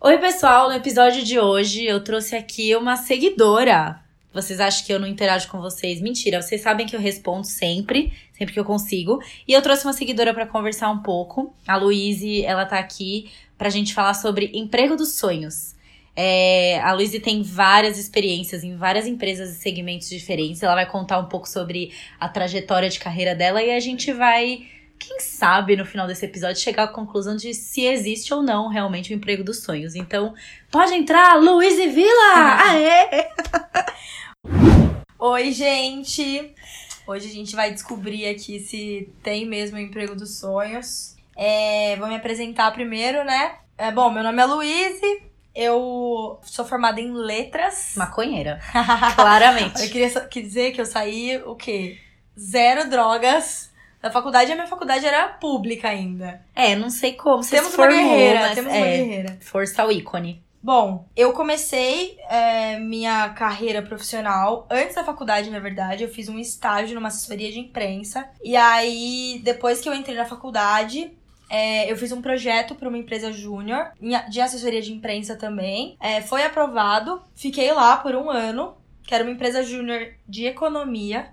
[0.00, 0.68] Oi, pessoal!
[0.68, 4.00] No episódio de hoje eu trouxe aqui uma seguidora.
[4.32, 6.00] Vocês acham que eu não interajo com vocês?
[6.00, 9.20] Mentira, vocês sabem que eu respondo sempre, sempre que eu consigo.
[9.46, 11.52] E eu trouxe uma seguidora para conversar um pouco.
[11.66, 13.28] A Luíse, ela tá aqui
[13.58, 15.74] pra gente falar sobre emprego dos sonhos.
[16.14, 20.62] É, a Luíse tem várias experiências em várias empresas e segmentos diferentes.
[20.62, 24.64] Ela vai contar um pouco sobre a trajetória de carreira dela e a gente vai
[24.98, 29.12] quem sabe no final desse episódio chegar à conclusão de se existe ou não realmente
[29.12, 29.94] o emprego dos sonhos.
[29.94, 30.34] Então,
[30.70, 32.34] pode entrar, Luiz e Vila!
[32.68, 33.28] Aê!
[35.18, 36.54] Oi, gente!
[37.06, 41.16] Hoje a gente vai descobrir aqui se tem mesmo o emprego dos sonhos.
[41.36, 43.56] É, vou me apresentar primeiro, né?
[43.78, 45.22] É, bom, meu nome é Luíse,
[45.54, 47.94] eu sou formada em letras.
[47.96, 48.60] Maconheira.
[49.14, 49.82] Claramente.
[49.82, 50.08] eu queria
[50.42, 51.98] dizer que eu saí o quê?
[52.38, 56.40] Zero drogas da faculdade, a minha faculdade era pública ainda.
[56.54, 57.42] É, não sei como.
[57.42, 59.38] Você temos se formou, uma guerreira, mas temos é, uma guerreira.
[59.40, 60.42] Força ao ícone.
[60.62, 66.02] Bom, eu comecei é, minha carreira profissional antes da faculdade, na verdade.
[66.02, 68.28] Eu fiz um estágio numa assessoria de imprensa.
[68.42, 71.12] E aí, depois que eu entrei na faculdade,
[71.48, 73.92] é, eu fiz um projeto para uma empresa júnior,
[74.28, 75.96] de assessoria de imprensa também.
[76.00, 78.76] É, foi aprovado, fiquei lá por um ano
[79.08, 81.30] que era uma empresa júnior de economia.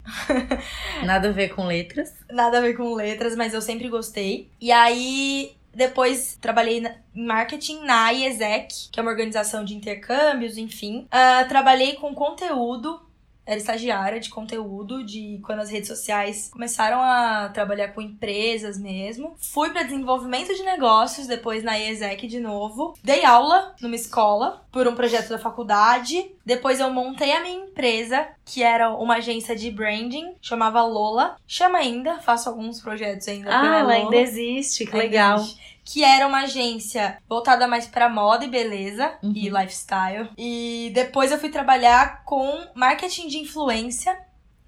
[1.04, 2.14] Nada a ver com letras.
[2.32, 4.50] Nada a ver com letras, mas eu sempre gostei.
[4.62, 11.06] E aí, depois trabalhei em marketing na IESEC, que é uma organização de intercâmbios, enfim.
[11.12, 13.05] Uh, trabalhei com conteúdo
[13.46, 19.36] era estagiária de conteúdo de quando as redes sociais começaram a trabalhar com empresas mesmo.
[19.38, 22.96] Fui para desenvolvimento de negócios depois na IESEC de novo.
[23.04, 26.32] Dei aula numa escola por um projeto da faculdade.
[26.46, 31.38] Depois eu montei a minha empresa, que era uma agência de branding, chamava Lola.
[31.48, 33.94] Chama ainda, faço alguns projetos ainda ah, ela Lola.
[33.94, 35.38] ainda existe, que legal.
[35.40, 39.32] Existe que era uma agência voltada mais para moda e beleza Uhum.
[39.36, 40.30] e lifestyle.
[40.38, 44.18] E depois eu fui trabalhar com marketing de influência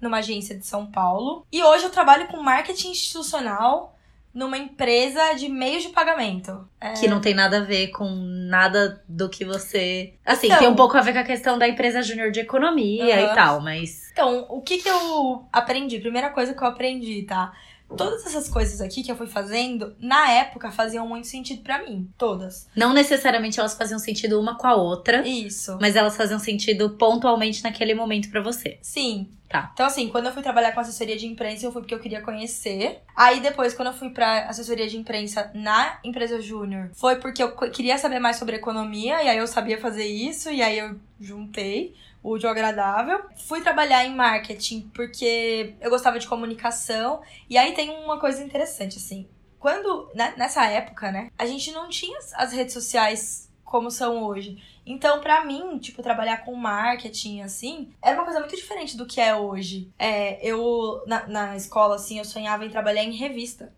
[0.00, 1.44] numa agência de São Paulo.
[1.52, 3.96] E hoje eu trabalho com marketing institucional
[4.32, 6.68] numa empresa de meios de pagamento.
[6.80, 10.14] É, Que não tem nada a ver com nada do que você.
[10.24, 10.58] Assim, Então.
[10.60, 13.32] tem um pouco a ver com a questão da empresa júnior de economia Aham.
[13.32, 14.08] e tal, mas.
[14.12, 15.98] Então, o que que eu aprendi?
[15.98, 17.52] Primeira coisa que eu aprendi, tá?
[17.96, 22.08] Todas essas coisas aqui que eu fui fazendo, na época, faziam muito sentido pra mim.
[22.18, 22.68] Todas.
[22.76, 25.78] Não necessariamente elas faziam sentido uma com a outra, Isso.
[25.80, 28.78] mas elas faziam sentido pontualmente naquele momento pra você.
[28.82, 29.28] Sim.
[29.48, 29.70] Tá.
[29.72, 32.20] Então, assim, quando eu fui trabalhar com assessoria de imprensa, eu fui porque eu queria
[32.20, 33.00] conhecer.
[33.16, 37.56] Aí, depois, quando eu fui pra assessoria de imprensa na empresa júnior, foi porque eu
[37.70, 41.94] queria saber mais sobre economia, e aí eu sabia fazer isso, e aí eu juntei
[42.36, 43.20] o agradável.
[43.36, 47.20] Fui trabalhar em marketing porque eu gostava de comunicação.
[47.48, 49.28] E aí tem uma coisa interessante, assim.
[49.58, 54.62] Quando, né, nessa época, né, a gente não tinha as redes sociais como são hoje.
[54.86, 59.20] Então, pra mim, tipo, trabalhar com marketing, assim, era uma coisa muito diferente do que
[59.20, 59.92] é hoje.
[59.98, 63.70] É, eu, na, na escola, assim, eu sonhava em trabalhar em revista.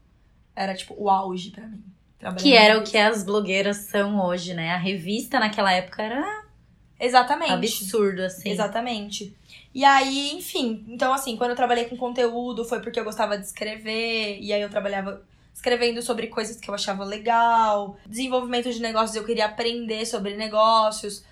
[0.55, 1.83] Era, tipo, o auge pra mim.
[2.19, 4.71] Trabalhar Que era o que as blogueiras são hoje, né?
[4.71, 6.45] A revista naquela época era
[7.01, 7.53] Exatamente.
[7.53, 8.51] absurdo, assim.
[8.51, 9.35] Exatamente.
[9.75, 13.47] E aí, enfim, então assim, quando eu trabalhei com conteúdo foi porque eu gostava de
[13.47, 15.23] escrever, e aí eu trabalhava
[15.55, 21.25] escrevendo sobre coisas que eu achava legal, desenvolvimento de negócios, eu queria aprender sobre negócios,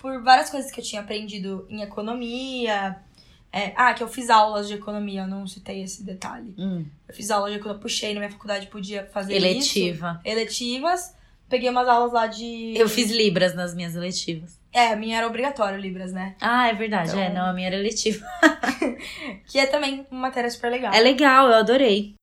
[0.00, 2.96] por várias coisas que eu tinha aprendido em economia.
[3.52, 6.54] É, ah, que eu fiz aulas de economia, eu não citei esse detalhe.
[6.58, 9.46] Hum, Eu fiz aulas de economia, puxei na minha faculdade, podia fazer isso.
[9.46, 10.20] eletiva.
[10.24, 11.14] Eletivas.
[11.48, 12.74] Peguei umas aulas lá de.
[12.76, 14.58] Eu fiz Libras nas minhas eletivas.
[14.76, 16.34] É, a minha era obrigatório, Libras, né?
[16.38, 17.08] Ah, é verdade.
[17.08, 18.22] Então- É, não, a minha era eletiva.
[19.48, 20.92] Que é também uma matéria super legal.
[20.92, 22.14] É legal, eu adorei.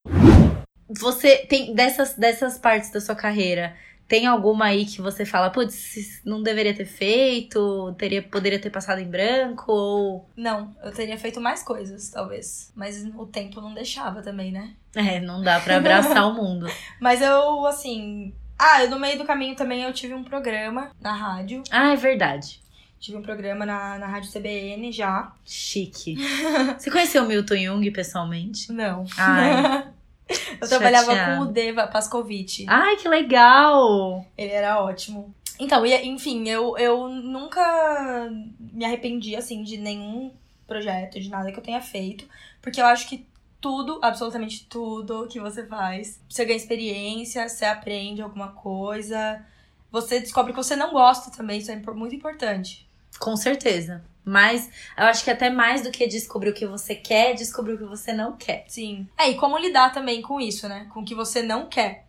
[0.90, 3.76] Você tem dessas, dessas partes da sua carreira,
[4.08, 9.00] tem alguma aí que você fala, putz, não deveria ter feito, teria, poderia ter passado
[9.00, 10.30] em branco, ou.
[10.38, 12.72] Não, eu teria feito mais coisas, talvez.
[12.76, 14.76] Mas o tempo não deixava também, né?
[14.96, 16.68] É, não dá pra abraçar o mundo.
[17.02, 18.36] Mas eu, assim.
[18.66, 21.62] Ah, no meio do caminho também eu tive um programa na rádio.
[21.70, 22.62] Ah, é verdade.
[22.98, 25.34] Tive um programa na, na rádio CBN já.
[25.46, 26.16] Chique.
[26.80, 28.72] Você conheceu o Milton Jung pessoalmente?
[28.72, 29.06] Não.
[29.18, 29.90] Ai.
[30.62, 31.36] eu trabalhava chateada.
[31.36, 32.64] com o Deva Pascovitch.
[32.66, 34.26] Ai, que legal!
[34.38, 35.36] Ele era ótimo.
[35.60, 38.30] Então, enfim, eu, eu nunca
[38.72, 40.32] me arrependi, assim, de nenhum
[40.66, 42.26] projeto, de nada que eu tenha feito.
[42.62, 43.28] Porque eu acho que
[43.64, 49.42] tudo, absolutamente tudo que você faz, você ganha experiência, você aprende alguma coisa,
[49.90, 52.86] você descobre que você não gosta também, isso é muito importante.
[53.18, 54.04] Com certeza.
[54.26, 57.78] Mas eu acho que até mais do que descobrir o que você quer, descobrir o
[57.78, 58.66] que você não quer.
[58.68, 59.08] Sim.
[59.18, 60.88] É, e como lidar também com isso, né?
[60.94, 62.06] Com o que você não quer.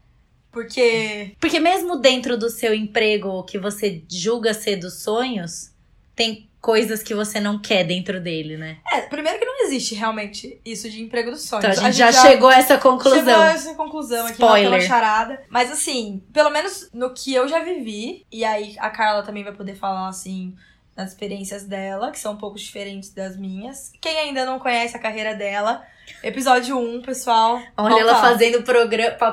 [0.51, 1.37] Porque.
[1.41, 5.73] Porque mesmo dentro do seu emprego que você julga ser dos sonhos,
[6.15, 8.79] tem coisas que você não quer dentro dele, né?
[8.91, 11.63] É, primeiro que não existe realmente isso de emprego dos sonhos.
[11.63, 13.19] Então a gente, a gente já, já, chegou a essa conclusão.
[13.19, 14.73] Chegou a essa conclusão Spoiler.
[14.73, 15.43] aqui na charada.
[15.51, 19.53] Mas assim, pelo menos no que eu já vivi, e aí a Carla também vai
[19.53, 20.57] poder falar assim
[20.97, 23.93] nas experiências dela, que são um pouco diferentes das minhas.
[24.01, 25.85] Quem ainda não conhece a carreira dela,
[26.23, 27.61] episódio 1, pessoal.
[27.77, 28.63] Olha ela fazendo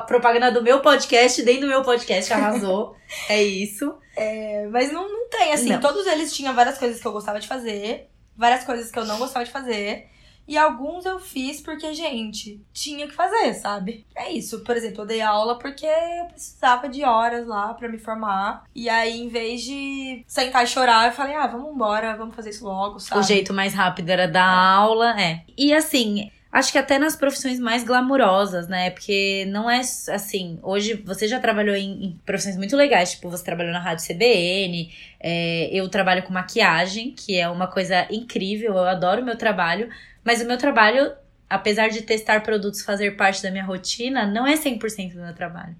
[0.06, 2.96] propaganda do meu podcast, dentro do meu podcast, arrasou.
[3.28, 3.94] é isso.
[4.16, 5.80] É, mas não, não tem, assim, não.
[5.80, 9.18] todos eles tinham várias coisas que eu gostava de fazer, várias coisas que eu não
[9.18, 10.10] gostava de fazer.
[10.46, 14.04] E alguns eu fiz porque, gente, tinha que fazer, sabe?
[14.14, 14.60] É isso.
[14.60, 18.64] Por exemplo, eu dei aula porque eu precisava de horas lá para me formar.
[18.74, 22.50] E aí, em vez de sentar e chorar, eu falei, ah, vamos embora, vamos fazer
[22.50, 23.20] isso logo, sabe?
[23.20, 24.76] O jeito mais rápido era dar é.
[24.76, 25.44] aula, é.
[25.56, 28.90] E assim, Acho que até nas profissões mais glamurosas, né?
[28.90, 30.58] Porque não é assim.
[30.62, 34.92] Hoje você já trabalhou em, em profissões muito legais, tipo, você trabalhou na Rádio CBN,
[35.18, 39.88] é, eu trabalho com maquiagem, que é uma coisa incrível, eu adoro o meu trabalho,
[40.22, 41.12] mas o meu trabalho,
[41.48, 45.74] apesar de testar produtos fazer parte da minha rotina, não é 100% do meu trabalho.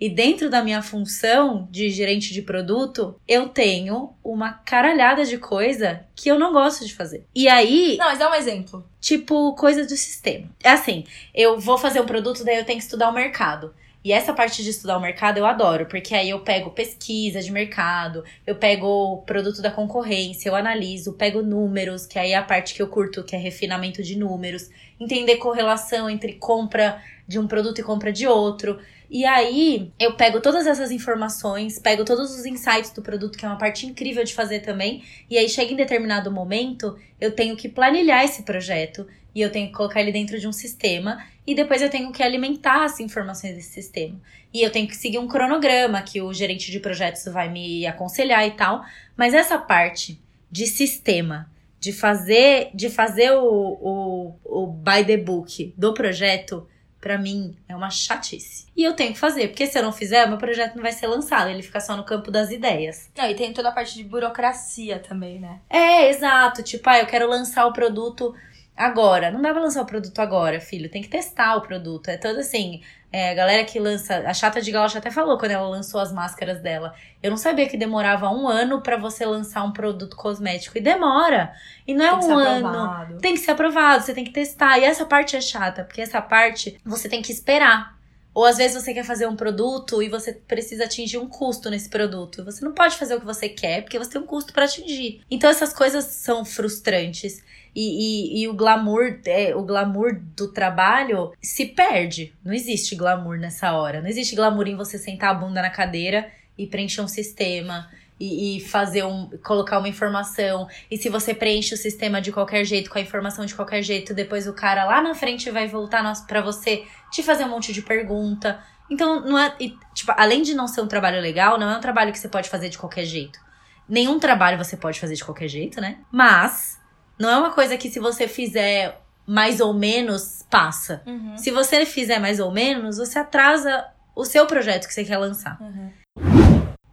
[0.00, 6.06] E dentro da minha função de gerente de produto, eu tenho uma caralhada de coisa
[6.16, 7.26] que eu não gosto de fazer.
[7.34, 7.96] E aí.
[7.98, 8.84] Não, mas dá um exemplo.
[8.98, 10.48] Tipo, coisa do sistema.
[10.62, 11.04] É assim,
[11.34, 13.74] eu vou fazer um produto, daí eu tenho que estudar o mercado.
[14.02, 17.52] E essa parte de estudar o mercado eu adoro, porque aí eu pego pesquisa de
[17.52, 22.42] mercado, eu pego o produto da concorrência, eu analiso, pego números, que aí é a
[22.42, 27.46] parte que eu curto, que é refinamento de números, entender correlação entre compra de um
[27.46, 28.80] produto e compra de outro.
[29.10, 33.48] E aí eu pego todas essas informações, pego todos os insights do produto, que é
[33.48, 35.02] uma parte incrível de fazer também.
[35.28, 39.04] E aí chega em determinado momento, eu tenho que planilhar esse projeto
[39.34, 42.22] e eu tenho que colocar ele dentro de um sistema e depois eu tenho que
[42.22, 44.20] alimentar as informações desse sistema.
[44.54, 48.46] E eu tenho que seguir um cronograma que o gerente de projetos vai me aconselhar
[48.46, 48.84] e tal.
[49.16, 55.74] Mas essa parte de sistema, de fazer, de fazer o, o, o by the book
[55.76, 56.68] do projeto,
[57.00, 58.66] para mim é uma chatice.
[58.76, 61.06] E eu tenho que fazer, porque se eu não fizer, meu projeto não vai ser
[61.06, 63.10] lançado, ele fica só no campo das ideias.
[63.16, 65.60] Não, e tem toda a parte de burocracia também, né?
[65.68, 66.62] É, exato.
[66.62, 68.34] Tipo, ah, eu quero lançar o produto
[68.76, 69.30] agora.
[69.30, 70.90] Não dá pra lançar o produto agora, filho.
[70.90, 72.08] Tem que testar o produto.
[72.08, 72.80] É todo assim.
[73.12, 74.18] É, a galera que lança.
[74.18, 76.94] A Chata de Galocha até falou quando ela lançou as máscaras dela.
[77.22, 80.78] Eu não sabia que demorava um ano para você lançar um produto cosmético.
[80.78, 81.52] E demora.
[81.86, 83.18] E não é um ano.
[83.18, 84.78] Tem que ser aprovado, você tem que testar.
[84.78, 87.98] E essa parte é chata, porque essa parte você tem que esperar.
[88.32, 91.88] Ou às vezes você quer fazer um produto e você precisa atingir um custo nesse
[91.88, 92.44] produto.
[92.44, 95.20] Você não pode fazer o que você quer porque você tem um custo para atingir.
[95.28, 97.42] Então essas coisas são frustrantes.
[97.74, 102.34] E, e, e, o glamour, é, o glamour do trabalho se perde.
[102.44, 104.00] Não existe glamour nessa hora.
[104.00, 107.88] Não existe glamour em você sentar a bunda na cadeira e preencher um sistema
[108.20, 109.30] e, e, fazer um.
[109.42, 110.68] colocar uma informação.
[110.90, 114.12] E se você preenche o sistema de qualquer jeito, com a informação de qualquer jeito,
[114.12, 117.80] depois o cara lá na frente vai voltar para você te fazer um monte de
[117.80, 118.60] pergunta.
[118.90, 119.54] Então, não é.
[119.58, 122.28] E, tipo, além de não ser um trabalho legal, não é um trabalho que você
[122.28, 123.40] pode fazer de qualquer jeito.
[123.88, 125.98] Nenhum trabalho você pode fazer de qualquer jeito, né?
[126.12, 126.78] Mas
[127.20, 131.02] não é uma coisa que se você fizer mais ou menos, passa.
[131.06, 131.36] Uhum.
[131.36, 133.86] Se você fizer mais ou menos, você atrasa
[134.16, 135.60] o seu projeto que você quer lançar.
[135.60, 135.90] Uhum.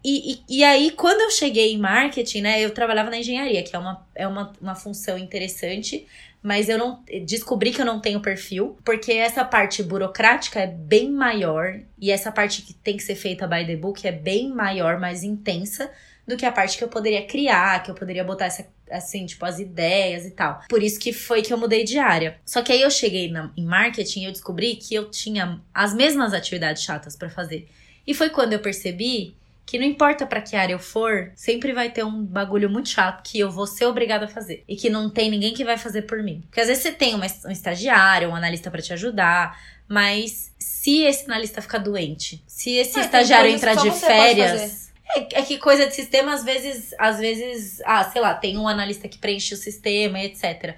[0.04, 3.76] E, e, e, aí, quando eu cheguei em marketing, né, eu trabalhava na engenharia, que
[3.76, 6.06] é uma, é uma, uma função interessante,
[6.42, 11.12] mas eu não descobri que eu não tenho perfil, porque essa parte burocrática é bem
[11.12, 15.00] maior, e essa parte que tem que ser feita by the book é bem maior,
[15.00, 15.90] mais intensa
[16.28, 19.46] do que a parte que eu poderia criar, que eu poderia botar essa, assim, tipo,
[19.46, 20.62] as ideias e tal.
[20.70, 22.38] Por isso que foi que eu mudei de área.
[22.46, 25.94] Só que aí eu cheguei na, em marketing e eu descobri que eu tinha as
[25.94, 27.68] mesmas atividades chatas para fazer.
[28.06, 29.36] E foi quando eu percebi
[29.68, 33.22] que não importa para que área eu for, sempre vai ter um bagulho muito chato
[33.22, 36.04] que eu vou ser obrigada a fazer e que não tem ninguém que vai fazer
[36.04, 36.42] por mim.
[36.48, 41.02] Porque às vezes você tem uma, um estagiário, um analista para te ajudar, mas se
[41.04, 45.88] esse analista ficar doente, se esse é, estagiário entrar de férias, é, é, que coisa
[45.88, 49.58] de sistema, às vezes, às vezes, ah, sei lá, tem um analista que preenche o
[49.58, 50.76] sistema, etc.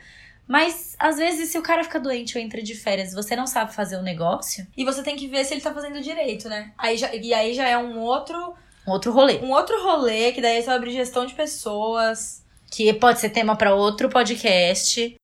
[0.47, 3.73] Mas, às vezes, se o cara fica doente ou entra de férias, você não sabe
[3.73, 4.65] fazer o negócio.
[4.75, 6.71] E você tem que ver se ele tá fazendo direito, né?
[6.77, 8.55] Aí já, e aí já é um outro
[8.87, 9.37] Um outro rolê.
[9.39, 12.43] Um outro rolê, que daí é sobre gestão de pessoas.
[12.71, 15.15] Que pode ser tema para outro podcast.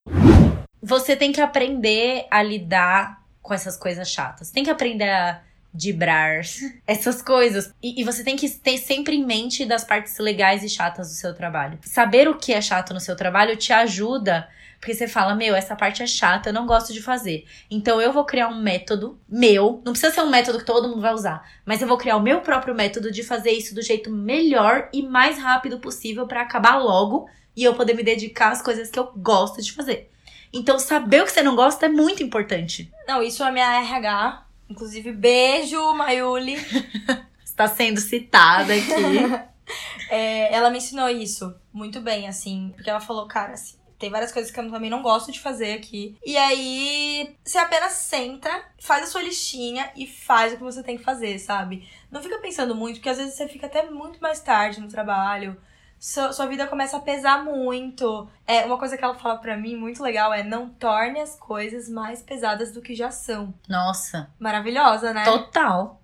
[0.80, 4.50] Você tem que aprender a lidar com essas coisas chatas.
[4.50, 5.42] Tem que aprender a
[5.76, 6.40] dibrar
[6.86, 7.72] essas coisas.
[7.82, 11.14] E, e, você tem que ter sempre em mente das partes legais e chatas do
[11.14, 11.78] seu trabalho.
[11.82, 14.48] Saber o que é chato no seu trabalho te ajuda.
[14.78, 17.46] Porque você fala, meu, essa parte é chata, eu não gosto de fazer.
[17.70, 19.82] Então eu vou criar um método meu.
[19.84, 21.48] Não precisa ser um método que todo mundo vai usar.
[21.64, 25.02] Mas eu vou criar o meu próprio método de fazer isso do jeito melhor e
[25.02, 29.10] mais rápido possível para acabar logo e eu poder me dedicar às coisas que eu
[29.16, 30.10] gosto de fazer.
[30.52, 32.90] Então, saber o que você não gosta é muito importante.
[33.08, 34.45] Não, isso é minha RH.
[34.68, 36.56] Inclusive, beijo, Mayuli.
[37.44, 39.46] Está sendo citada aqui.
[40.10, 42.72] é, ela me ensinou isso muito bem, assim.
[42.74, 45.72] Porque ela falou, cara, assim, tem várias coisas que eu também não gosto de fazer
[45.72, 46.16] aqui.
[46.24, 50.98] E aí, você apenas senta, faz a sua listinha e faz o que você tem
[50.98, 51.88] que fazer, sabe?
[52.10, 55.56] Não fica pensando muito, porque às vezes você fica até muito mais tarde no trabalho
[55.98, 58.28] sua, sua vida começa a pesar muito.
[58.46, 61.88] É, uma coisa que ela fala para mim muito legal é não torne as coisas
[61.88, 63.52] mais pesadas do que já são.
[63.68, 64.30] Nossa.
[64.38, 65.24] Maravilhosa, né?
[65.24, 66.00] Total.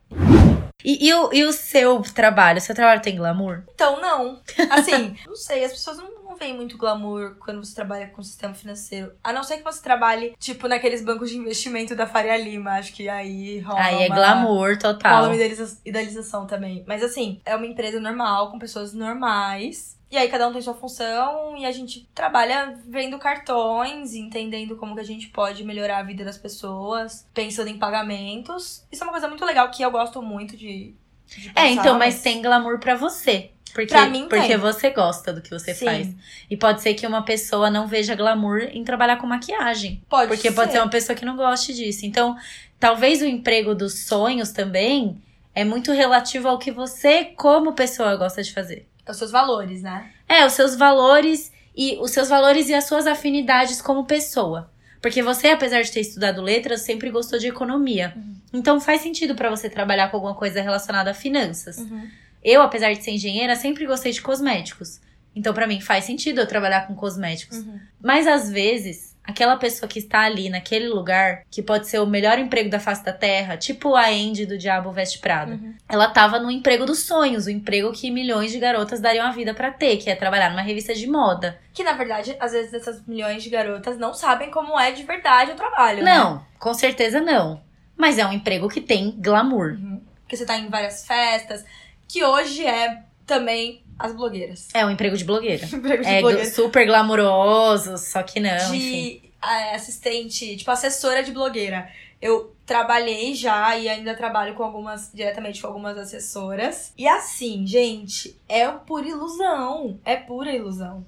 [0.84, 2.60] E, e, o, e o seu trabalho?
[2.60, 3.62] Seu trabalho tem glamour?
[3.72, 4.40] Então, não.
[4.70, 8.52] Assim, não sei, as pessoas não vem muito glamour quando você trabalha com o sistema
[8.52, 9.12] financeiro.
[9.22, 12.72] A não ser que você trabalhe, tipo, naqueles bancos de investimento da Faria Lima.
[12.72, 13.80] Acho que aí rola.
[13.80, 15.22] Aí é glamour total.
[15.22, 16.84] Rola uma idealização também.
[16.86, 19.96] Mas assim, é uma empresa normal, com pessoas normais.
[20.10, 24.94] E aí cada um tem sua função e a gente trabalha vendo cartões, entendendo como
[24.94, 28.84] que a gente pode melhorar a vida das pessoas, pensando em pagamentos.
[28.92, 30.94] Isso é uma coisa muito legal que eu gosto muito de.
[31.26, 32.14] de é, pensar, é, então, mas...
[32.14, 33.52] mas tem glamour para você.
[33.72, 34.56] Porque, pra mim, porque tem.
[34.58, 35.84] você gosta do que você Sim.
[35.86, 36.08] faz.
[36.50, 40.02] E pode ser que uma pessoa não veja glamour em trabalhar com maquiagem.
[40.08, 40.54] Pode Porque ser.
[40.54, 42.04] pode ser uma pessoa que não goste disso.
[42.04, 42.36] Então,
[42.78, 45.20] talvez o emprego dos sonhos também
[45.54, 48.86] é muito relativo ao que você, como pessoa, gosta de fazer.
[49.08, 50.10] Os seus valores, né?
[50.28, 54.70] É, os seus valores e os seus valores e as suas afinidades como pessoa.
[55.00, 58.12] Porque você, apesar de ter estudado letras, sempre gostou de economia.
[58.14, 58.34] Uhum.
[58.52, 61.78] Então faz sentido para você trabalhar com alguma coisa relacionada a finanças.
[61.78, 62.08] Uhum.
[62.42, 65.00] Eu, apesar de ser engenheira, sempre gostei de cosméticos.
[65.34, 67.58] Então, para mim, faz sentido eu trabalhar com cosméticos.
[67.58, 67.80] Uhum.
[68.02, 72.38] Mas, às vezes, aquela pessoa que está ali naquele lugar, que pode ser o melhor
[72.38, 75.74] emprego da face da terra, tipo a Andy do Diabo Veste Prada, uhum.
[75.88, 79.54] ela tava no emprego dos sonhos, o emprego que milhões de garotas dariam a vida
[79.54, 81.58] para ter, que é trabalhar numa revista de moda.
[81.72, 85.52] Que, na verdade, às vezes essas milhões de garotas não sabem como é de verdade
[85.52, 86.04] o trabalho.
[86.04, 86.42] Não, né?
[86.58, 87.60] com certeza não.
[87.96, 89.78] Mas é um emprego que tem glamour.
[89.78, 90.02] Uhum.
[90.22, 91.64] Porque você tá em várias festas
[92.12, 94.68] que hoje é também as blogueiras.
[94.74, 95.64] É um emprego de blogueira.
[95.72, 96.50] emprego de é blogueira.
[96.50, 98.70] super glamouroso, só que não.
[98.70, 99.32] De enfim.
[99.72, 101.88] assistente, tipo, assessora de blogueira.
[102.20, 106.92] Eu trabalhei já e ainda trabalho com algumas, diretamente com algumas assessoras.
[106.98, 109.98] E assim, gente, é pura ilusão.
[110.04, 111.06] É pura ilusão.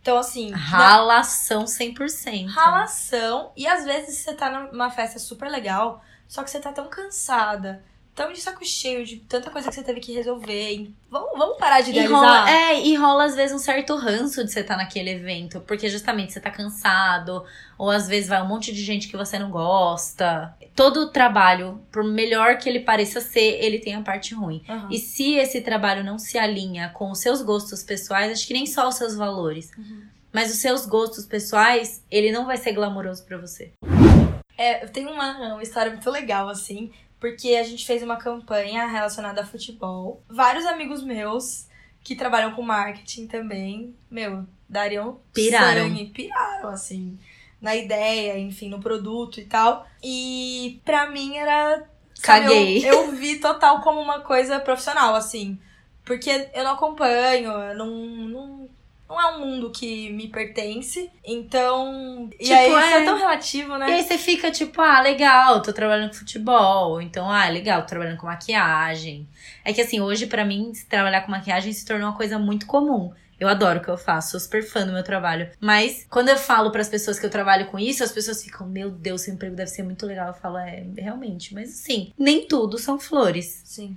[0.00, 0.52] Então, assim.
[0.52, 2.46] Ralação 100%.
[2.46, 3.52] Ralação.
[3.54, 7.84] E às vezes você tá numa festa super legal, só que você tá tão cansada
[8.16, 10.90] tão de saco cheio de tanta coisa que você teve que resolver.
[11.10, 12.18] Vamos, vamos parar de idealizar.
[12.18, 15.10] E rola, é, e rola às vezes um certo ranço de você estar tá naquele
[15.10, 17.44] evento, porque justamente você tá cansado,
[17.76, 20.56] ou às vezes vai um monte de gente que você não gosta.
[20.74, 24.64] Todo trabalho, por melhor que ele pareça ser, ele tem a parte ruim.
[24.66, 24.88] Uhum.
[24.90, 28.64] E se esse trabalho não se alinha com os seus gostos pessoais, acho que nem
[28.64, 30.04] só os seus valores, uhum.
[30.32, 33.72] mas os seus gostos pessoais, ele não vai ser glamouroso para você.
[34.58, 38.86] É, eu tenho uma, uma história muito legal, assim, porque a gente fez uma campanha
[38.86, 40.22] relacionada a futebol.
[40.28, 41.66] Vários amigos meus
[42.02, 45.88] que trabalham com marketing também, meu, dariam piraram.
[45.88, 47.18] sangue, piraram, assim,
[47.60, 49.86] na ideia, enfim, no produto e tal.
[50.02, 51.84] E pra mim era.
[52.14, 52.78] Sabe, Caguei.
[52.88, 55.58] Eu, eu vi total como uma coisa profissional, assim.
[56.04, 58.68] Porque eu não acompanho, eu não, não
[59.08, 61.10] não é um mundo que me pertence.
[61.24, 62.28] Então.
[62.30, 62.78] Tipo, e aí é...
[62.78, 63.88] isso é tão relativo, né?
[63.88, 67.00] E aí você fica tipo, ah, legal, tô trabalhando com futebol.
[67.00, 69.28] Então, ah, legal, tô trabalhando com maquiagem.
[69.64, 73.12] É que assim, hoje para mim, trabalhar com maquiagem se tornou uma coisa muito comum.
[73.38, 75.50] Eu adoro o que eu faço, sou super fã do meu trabalho.
[75.60, 78.66] Mas quando eu falo para as pessoas que eu trabalho com isso, as pessoas ficam,
[78.66, 80.28] meu Deus, seu emprego deve ser muito legal.
[80.28, 81.52] Eu falo, é, realmente.
[81.52, 83.60] Mas assim, nem tudo são flores.
[83.64, 83.96] Sim.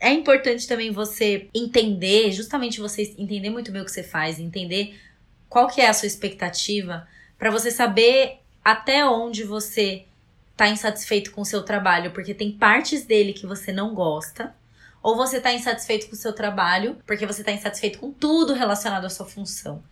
[0.00, 4.98] É importante também você entender, justamente você entender muito bem o que você faz, entender
[5.46, 7.06] qual que é a sua expectativa,
[7.38, 10.06] para você saber até onde você
[10.56, 14.54] tá insatisfeito com o seu trabalho, porque tem partes dele que você não gosta,
[15.02, 19.04] ou você tá insatisfeito com o seu trabalho, porque você tá insatisfeito com tudo relacionado
[19.04, 19.82] à sua função.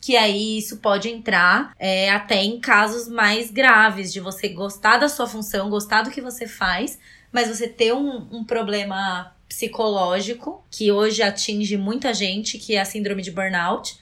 [0.00, 5.08] Que aí isso pode entrar é, até em casos mais graves, de você gostar da
[5.08, 6.98] sua função, gostar do que você faz,
[7.32, 12.84] mas você ter um, um problema psicológico que hoje atinge muita gente, que é a
[12.84, 13.98] síndrome de burnout,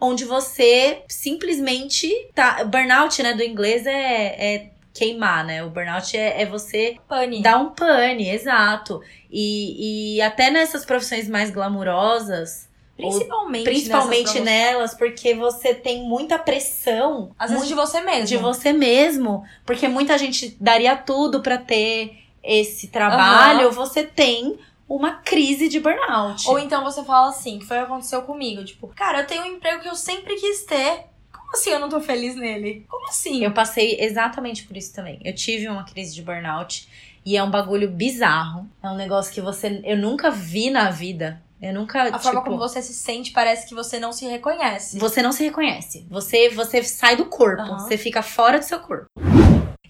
[0.00, 2.64] onde você simplesmente tá.
[2.64, 5.64] Burnout, né, do inglês é, é queimar, né?
[5.64, 7.42] O burnout é, é você Pane.
[7.42, 9.02] dar um pane, exato.
[9.30, 12.68] E, e até nessas profissões mais glamourosas.
[12.96, 17.30] Principalmente, Principalmente nelas, porque você tem muita pressão.
[17.38, 18.26] Às vezes de você mesmo.
[18.26, 19.42] de você mesmo.
[19.64, 23.70] Porque muita gente daria tudo pra ter esse trabalho.
[23.72, 24.58] Você tem
[24.90, 26.48] uma crise de burnout.
[26.48, 28.64] Ou então você fala assim, que foi o que aconteceu comigo.
[28.64, 31.04] Tipo, cara, eu tenho um emprego que eu sempre quis ter.
[31.32, 32.84] Como assim eu não tô feliz nele?
[32.88, 33.44] Como assim?
[33.44, 35.20] Eu passei exatamente por isso também.
[35.24, 36.88] Eu tive uma crise de burnout
[37.24, 38.68] e é um bagulho bizarro.
[38.82, 41.40] É um negócio que você eu nunca vi na vida.
[41.62, 44.98] Eu nunca, A forma tipo, como você se sente parece que você não se reconhece.
[44.98, 46.06] você não se reconhece.
[46.10, 47.78] Você você sai do corpo, Aham.
[47.78, 49.06] você fica fora do seu corpo.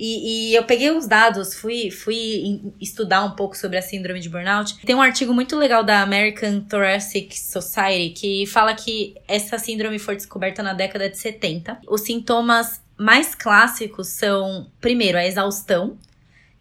[0.03, 4.31] E, e eu peguei os dados, fui, fui estudar um pouco sobre a síndrome de
[4.31, 4.79] burnout.
[4.79, 10.17] Tem um artigo muito legal da American Thoracic Society que fala que essa síndrome foi
[10.17, 11.83] descoberta na década de 70.
[11.87, 15.99] Os sintomas mais clássicos são, primeiro, a exaustão,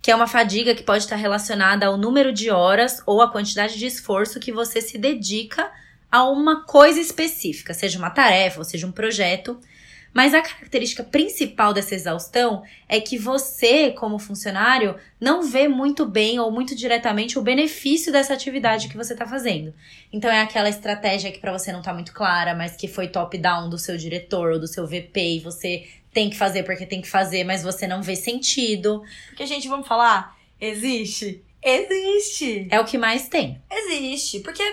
[0.02, 3.80] que é uma fadiga que pode estar relacionada ao número de horas ou à quantidade
[3.80, 5.72] de esforço que você se dedica
[6.12, 9.58] a uma coisa específica, seja uma tarefa ou seja um projeto.
[10.14, 16.40] Mas a característica principal dessa exaustão é que você, como funcionário, não vê muito bem
[16.40, 19.74] ou muito diretamente o benefício dessa atividade que você está fazendo.
[20.12, 23.70] Então é aquela estratégia que para você não tá muito clara, mas que foi top-down
[23.70, 27.10] do seu diretor ou do seu VP e você tem que fazer porque tem que
[27.10, 29.04] fazer, mas você não vê sentido.
[29.28, 30.38] Porque, gente, vamos falar?
[30.60, 31.44] Existe?
[31.64, 32.68] Existe!
[32.70, 33.62] É o que mais tem.
[33.70, 34.40] Existe.
[34.40, 34.64] Porque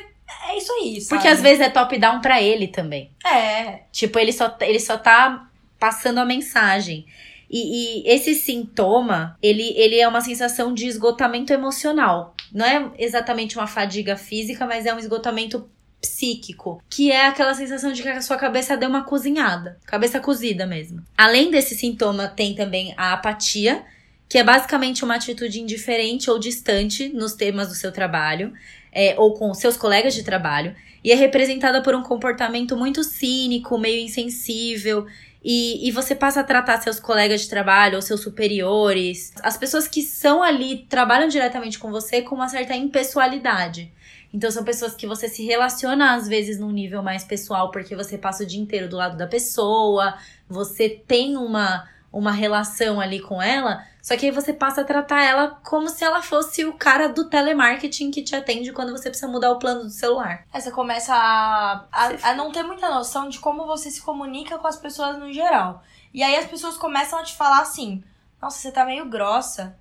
[0.49, 1.09] é isso aí, sabe?
[1.09, 3.11] Porque às vezes é top-down pra ele também.
[3.25, 3.81] É.
[3.93, 7.07] Tipo, ele só, ele só tá passando a mensagem.
[7.49, 12.35] E, e esse sintoma, ele, ele é uma sensação de esgotamento emocional.
[12.53, 15.69] Não é exatamente uma fadiga física, mas é um esgotamento
[16.01, 20.67] psíquico, que é aquela sensação de que a sua cabeça deu uma cozinhada, cabeça cozida
[20.67, 21.03] mesmo.
[21.17, 23.85] Além desse sintoma, tem também a apatia,
[24.29, 28.53] que é basicamente uma atitude indiferente ou distante nos temas do seu trabalho,
[28.97, 33.77] é, ou com seus colegas de trabalho, e é representada por um comportamento muito cínico,
[33.77, 35.07] meio insensível.
[35.45, 39.87] E, e você passa a tratar seus colegas de trabalho ou seus superiores, as pessoas
[39.87, 43.93] que são ali, trabalham diretamente com você, com uma certa impessoalidade.
[44.33, 48.19] Então são pessoas que você se relaciona às vezes num nível mais pessoal, porque você
[48.19, 50.17] passa o dia inteiro do lado da pessoa,
[50.49, 55.23] você tem uma, uma relação ali com ela, só que aí você passa a tratar
[55.23, 59.31] ela como se ela fosse o cara do telemarketing que te atende quando você precisa
[59.31, 60.45] mudar o plano do celular.
[60.53, 64.59] Aí você começa a, a, a não ter muita noção de como você se comunica
[64.59, 65.83] com as pessoas no geral.
[66.15, 68.03] E aí as pessoas começam a te falar assim:
[68.41, 69.77] Nossa, você tá meio grossa.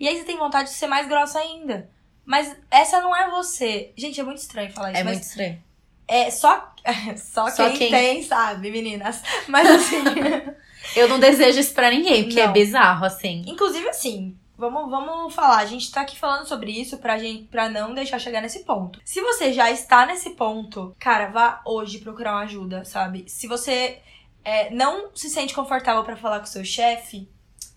[0.00, 1.88] E aí você tem vontade de ser mais grossa ainda.
[2.24, 3.92] Mas essa não é você.
[3.96, 5.00] Gente, é muito estranho falar isso.
[5.00, 5.62] É muito estranho.
[6.08, 6.74] é só,
[7.16, 9.22] só, Só quem, quem- tem, sabe, meninas.
[9.46, 10.02] Mas assim.
[10.94, 12.52] Eu não desejo isso pra ninguém, porque é Não.
[12.52, 13.42] bizarro, assim.
[13.46, 15.58] Inclusive, assim, vamos, vamos falar.
[15.58, 19.00] A gente tá aqui falando sobre isso pra, gente, pra não deixar chegar nesse ponto.
[19.04, 23.24] Se você já está nesse ponto, cara, vá hoje procurar uma ajuda, sabe?
[23.28, 23.98] Se você
[24.44, 27.28] é, não se sente confortável pra falar com o seu chefe,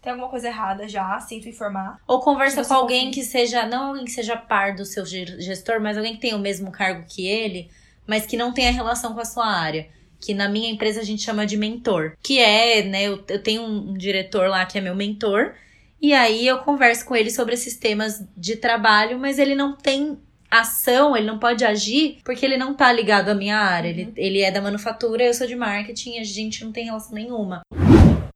[0.02, 2.00] tem alguma coisa errada já, sinto informar.
[2.08, 5.82] Ou conversa com alguém que seja, não alguém que seja par do seu ge- gestor,
[5.82, 7.70] mas alguém que tenha o mesmo cargo que ele,
[8.08, 9.90] mas que não tenha relação com a sua área.
[10.20, 12.14] Que na minha empresa a gente chama de mentor.
[12.22, 15.54] Que é, né, eu, eu tenho um, um diretor lá que é meu mentor,
[16.02, 20.18] e aí eu converso com ele sobre esses temas de trabalho, mas ele não tem
[20.50, 23.90] ação, ele não pode agir porque ele não tá ligado à minha área.
[23.90, 27.62] Ele, ele é da manufatura, eu sou de marketing a gente não tem relação nenhuma.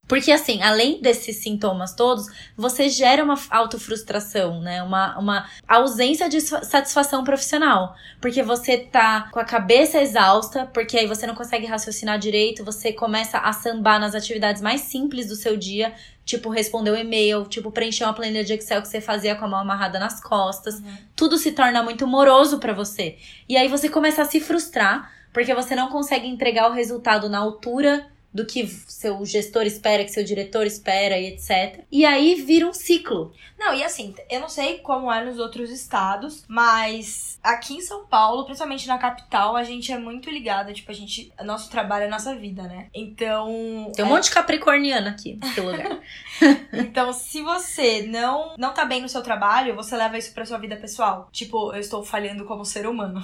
[0.06, 4.84] Porque, assim, além desses sintomas todos, você gera uma autofrustração, né?
[4.84, 7.96] Uma, uma ausência de sa- satisfação profissional.
[8.20, 12.92] Porque você tá com a cabeça exausta, porque aí você não consegue raciocinar direito, você
[12.92, 15.94] começa a sambar nas atividades mais simples do seu dia,
[16.26, 19.48] tipo responder um e-mail, tipo preencher uma planilha de Excel que você fazia com a
[19.48, 20.82] mão amarrada nas costas.
[21.16, 23.18] Tudo se torna muito moroso pra você.
[23.48, 27.40] E aí você começa a se frustrar, porque você não consegue entregar o resultado na
[27.40, 31.84] altura do que seu gestor espera, que seu diretor espera e etc.
[31.92, 33.32] E aí vira um ciclo.
[33.60, 38.06] Não, e assim, eu não sei como é nos outros estados, mas aqui em São
[38.06, 42.08] Paulo, principalmente na capital, a gente é muito ligada, tipo, a gente, nosso trabalho é
[42.10, 42.88] nossa vida, né?
[42.94, 46.00] Então, Tem um monte de capricorniano aqui nesse lugar.
[46.74, 50.58] Então, se você não não tá bem no seu trabalho, você leva isso pra sua
[50.58, 51.30] vida pessoal.
[51.32, 53.22] Tipo, eu estou falhando como ser humano.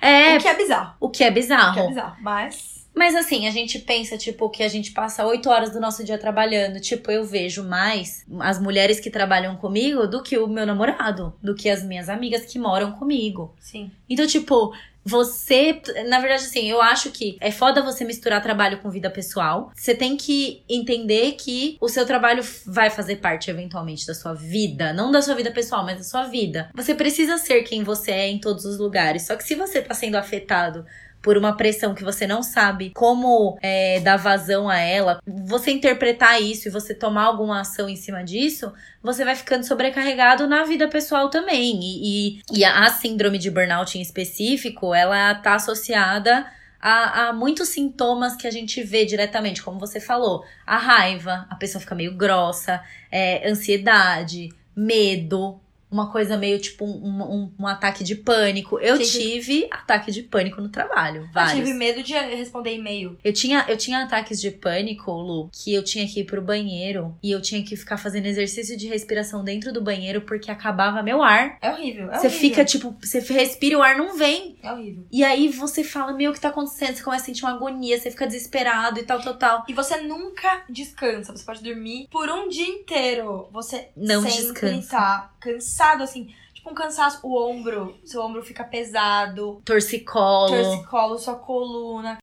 [0.00, 0.94] É, O que é bizarro.
[1.00, 1.88] o que é O que é bizarro.
[1.88, 2.16] bizarro.
[2.20, 2.77] Mas.
[2.98, 6.18] Mas assim, a gente pensa, tipo, que a gente passa oito horas do nosso dia
[6.18, 6.80] trabalhando.
[6.80, 11.54] Tipo, eu vejo mais as mulheres que trabalham comigo do que o meu namorado, do
[11.54, 13.54] que as minhas amigas que moram comigo.
[13.60, 13.92] Sim.
[14.10, 15.80] Então, tipo, você.
[16.08, 19.70] Na verdade, assim, eu acho que é foda você misturar trabalho com vida pessoal.
[19.76, 24.92] Você tem que entender que o seu trabalho vai fazer parte, eventualmente, da sua vida.
[24.92, 26.68] Não da sua vida pessoal, mas da sua vida.
[26.74, 29.22] Você precisa ser quem você é em todos os lugares.
[29.22, 30.84] Só que se você tá sendo afetado
[31.20, 36.40] por uma pressão que você não sabe como é, dar vazão a ela, você interpretar
[36.40, 40.88] isso e você tomar alguma ação em cima disso, você vai ficando sobrecarregado na vida
[40.88, 41.80] pessoal também.
[41.82, 46.46] E, e, e a síndrome de burnout em específico, ela tá associada
[46.80, 50.44] a, a, muitos sintomas que a gente vê diretamente, como você falou.
[50.66, 57.22] A raiva, a pessoa fica meio grossa, é, ansiedade, medo, uma coisa meio tipo um,
[57.22, 58.78] um, um ataque de pânico.
[58.78, 59.10] Eu tive...
[59.10, 61.28] tive ataque de pânico no trabalho.
[61.32, 61.58] Vários.
[61.58, 63.16] Eu tive medo de responder e-mail.
[63.22, 67.16] Eu tinha, eu tinha ataques de pânico, Lu, que eu tinha que ir pro banheiro
[67.22, 71.22] e eu tinha que ficar fazendo exercício de respiração dentro do banheiro porque acabava meu
[71.22, 71.58] ar.
[71.60, 72.10] É horrível.
[72.10, 72.40] É você horrível.
[72.40, 74.58] fica tipo, você respira e o ar não vem.
[74.62, 75.06] É horrível.
[75.10, 76.94] E aí você fala, meu, o que tá acontecendo?
[76.94, 79.64] Você começa a sentir uma agonia, você fica desesperado e tal, tal, tal.
[79.68, 81.34] E você nunca descansa.
[81.34, 83.48] Você pode dormir por um dia inteiro.
[83.52, 84.90] Você não sempre descansa.
[84.90, 86.32] tá cansado, assim.
[86.54, 89.62] Tipo um cansaço, o ombro, seu ombro fica pesado.
[89.64, 90.48] Torcicolo.
[90.48, 92.18] Torcicolo, sua coluna.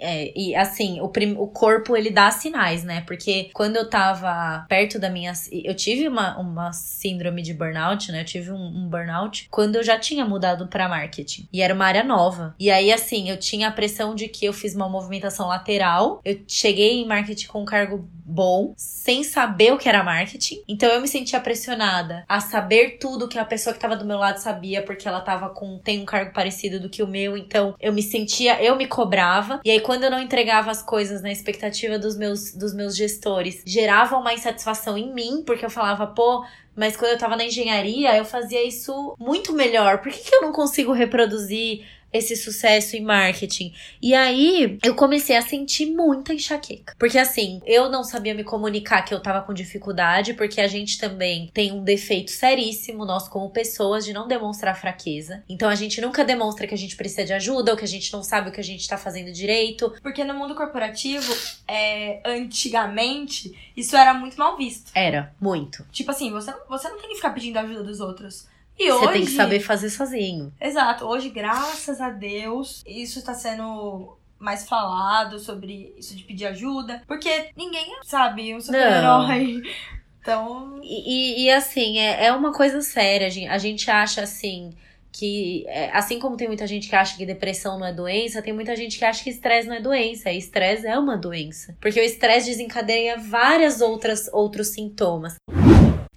[0.00, 3.02] É, e assim, o, prim, o corpo ele dá sinais, né?
[3.06, 5.32] Porque quando eu tava perto da minha.
[5.52, 8.20] Eu tive uma, uma síndrome de burnout, né?
[8.20, 11.48] Eu tive um, um burnout quando eu já tinha mudado para marketing.
[11.52, 12.54] E era uma área nova.
[12.58, 16.20] E aí, assim, eu tinha a pressão de que eu fiz uma movimentação lateral.
[16.24, 20.62] Eu cheguei em marketing com um cargo bom, sem saber o que era marketing.
[20.68, 24.18] Então eu me sentia pressionada a saber tudo que a pessoa que tava do meu
[24.18, 25.78] lado sabia, porque ela tava com.
[25.78, 27.36] tem um cargo parecido do que o meu.
[27.36, 28.62] Então eu me sentia.
[28.62, 29.60] eu me cobrava.
[29.64, 33.60] E aí, quando eu não entregava as coisas na expectativa dos meus, dos meus gestores,
[33.66, 38.16] gerava uma insatisfação em mim, porque eu falava, pô, mas quando eu tava na engenharia,
[38.16, 39.98] eu fazia isso muito melhor.
[39.98, 43.72] Por que, que eu não consigo reproduzir esse sucesso em marketing.
[44.02, 46.94] E aí eu comecei a sentir muita enxaqueca.
[46.98, 50.98] Porque assim, eu não sabia me comunicar que eu tava com dificuldade, porque a gente
[50.98, 55.42] também tem um defeito seríssimo, nós como pessoas, de não demonstrar fraqueza.
[55.48, 58.12] Então a gente nunca demonstra que a gente precisa de ajuda ou que a gente
[58.12, 59.92] não sabe o que a gente tá fazendo direito.
[60.02, 61.32] Porque no mundo corporativo,
[61.66, 64.90] é, antigamente, isso era muito mal visto.
[64.94, 65.84] Era, muito.
[65.92, 68.49] Tipo assim, você, você não tem que ficar pedindo ajuda dos outros.
[68.80, 70.50] E Você hoje, tem que saber fazer sozinho.
[70.58, 71.04] Exato.
[71.04, 77.02] Hoje, graças a Deus, isso está sendo mais falado sobre isso de pedir ajuda.
[77.06, 79.62] Porque ninguém sabe, um super-herói.
[80.22, 80.78] Então.
[80.82, 83.26] E, e, e assim, é, é uma coisa séria.
[83.26, 84.74] A gente, a gente acha assim.
[85.10, 88.52] Que é, assim como tem muita gente que acha que depressão não é doença, tem
[88.52, 90.30] muita gente que acha que estresse não é doença.
[90.30, 91.74] E estresse é uma doença.
[91.80, 95.36] Porque o estresse desencadeia várias outras outros sintomas.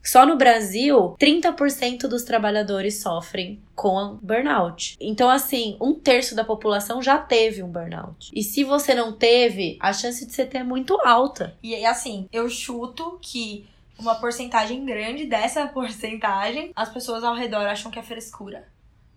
[0.04, 4.98] Só no Brasil, 30% dos trabalhadores sofrem com burnout.
[5.00, 8.30] Então, assim, um terço da população já teve um burnout.
[8.34, 11.58] E se você não teve, a chance de você ter é muito alta.
[11.64, 13.66] E assim, eu chuto que
[13.98, 18.68] uma porcentagem grande dessa porcentagem, as pessoas ao redor acham que é frescura.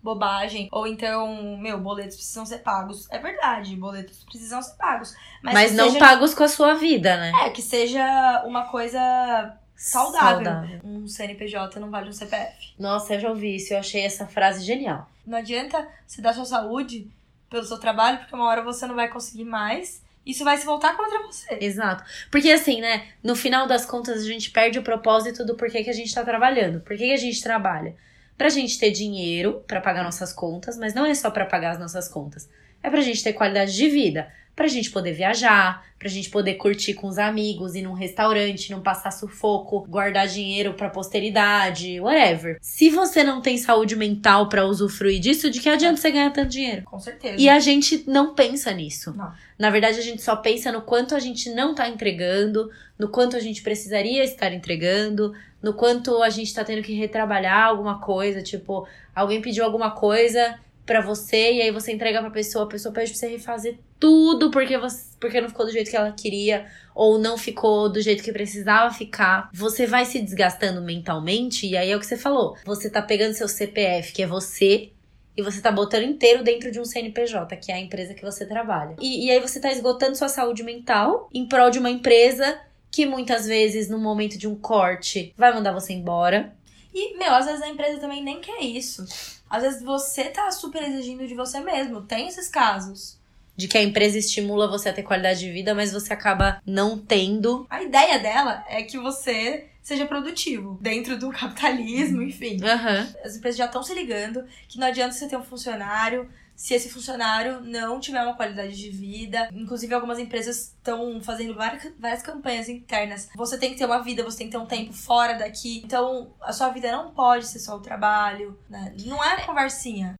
[0.01, 0.69] Bobagem.
[0.71, 3.11] Ou então, meu, boletos precisam ser pagos.
[3.11, 5.13] É verdade, boletos precisam ser pagos.
[5.43, 5.99] Mas, Mas não seja...
[5.99, 7.33] pagos com a sua vida, né?
[7.45, 10.45] É, que seja uma coisa saudável.
[10.45, 10.81] saudável.
[10.83, 12.75] Um CNPJ não vale um CPF.
[12.79, 13.75] Nossa, eu já ouvi isso.
[13.75, 15.09] Eu achei essa frase genial.
[15.27, 17.09] Não adianta você dar sua saúde
[17.51, 20.03] pelo seu trabalho, porque uma hora você não vai conseguir mais.
[20.25, 21.59] Isso vai se voltar contra você.
[21.61, 22.03] Exato.
[22.31, 23.07] Porque assim, né?
[23.23, 26.25] No final das contas, a gente perde o propósito do porquê que a gente tá
[26.25, 26.81] trabalhando.
[26.81, 27.95] Por que, que a gente trabalha?
[28.37, 31.79] Pra gente ter dinheiro para pagar nossas contas, mas não é só para pagar as
[31.79, 32.49] nossas contas.
[32.83, 36.95] É pra gente ter qualidade de vida pra gente poder viajar, pra gente poder curtir
[36.95, 42.57] com os amigos, ir num restaurante, não passar sufoco, guardar dinheiro pra posteridade, whatever.
[42.63, 46.49] Se você não tem saúde mental para usufruir disso, de que adianta você ganhar tanto
[46.49, 46.83] dinheiro?
[46.85, 47.37] Com certeza.
[47.39, 49.15] E a gente não pensa nisso.
[49.15, 49.31] Não.
[49.59, 53.37] Na verdade, a gente só pensa no quanto a gente não tá entregando, no quanto
[53.37, 58.43] a gente precisaria estar entregando, no quanto a gente tá tendo que retrabalhar alguma coisa,
[58.43, 62.95] tipo, alguém pediu alguma coisa para você e aí você entrega pra pessoa, a pessoa
[62.95, 66.67] pede pra você refazer tudo porque você porque não ficou do jeito que ela queria
[66.95, 69.51] ou não ficou do jeito que precisava ficar.
[69.53, 72.57] Você vai se desgastando mentalmente e aí é o que você falou.
[72.65, 74.93] Você tá pegando seu CPF, que é você,
[75.37, 78.47] e você tá botando inteiro dentro de um CNPJ, que é a empresa que você
[78.47, 78.97] trabalha.
[78.99, 82.59] E, e aí você tá esgotando sua saúde mental em prol de uma empresa
[82.91, 86.55] que muitas vezes, no momento de um corte, vai mandar você embora.
[86.95, 89.05] E, meu, às vezes a empresa também nem quer isso.
[89.49, 92.03] Às vezes você tá super exigindo de você mesmo.
[92.03, 93.19] Tem esses casos.
[93.57, 96.99] de que a empresa estimula você a ter qualidade de vida, mas você acaba não
[96.99, 97.67] tendo.
[97.71, 102.57] A ideia dela é que você seja produtivo dentro do capitalismo, enfim.
[102.57, 103.15] Uhum.
[103.25, 106.89] As empresas já estão se ligando que não adianta você ter um funcionário se esse
[106.89, 109.49] funcionário não tiver uma qualidade de vida.
[109.53, 113.29] Inclusive, algumas empresas estão fazendo várias, várias campanhas internas.
[113.37, 115.83] Você tem que ter uma vida, você tem que ter um tempo fora daqui.
[115.85, 118.59] Então, a sua vida não pode ser só o trabalho.
[118.71, 118.95] Né?
[119.05, 120.15] Não é conversinha.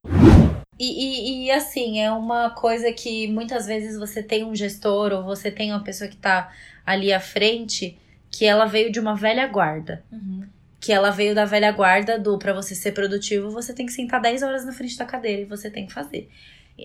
[0.79, 5.25] E, e, e, assim, é uma coisa que muitas vezes você tem um gestor ou
[5.25, 6.53] você tem uma pessoa que tá
[6.85, 7.99] ali à frente
[8.31, 10.05] que ela veio de uma velha guarda.
[10.13, 10.47] Uhum.
[10.87, 14.21] Que ela veio da velha guarda do para você ser produtivo, você tem que sentar
[14.21, 16.31] 10 horas na frente da cadeira e você tem que fazer.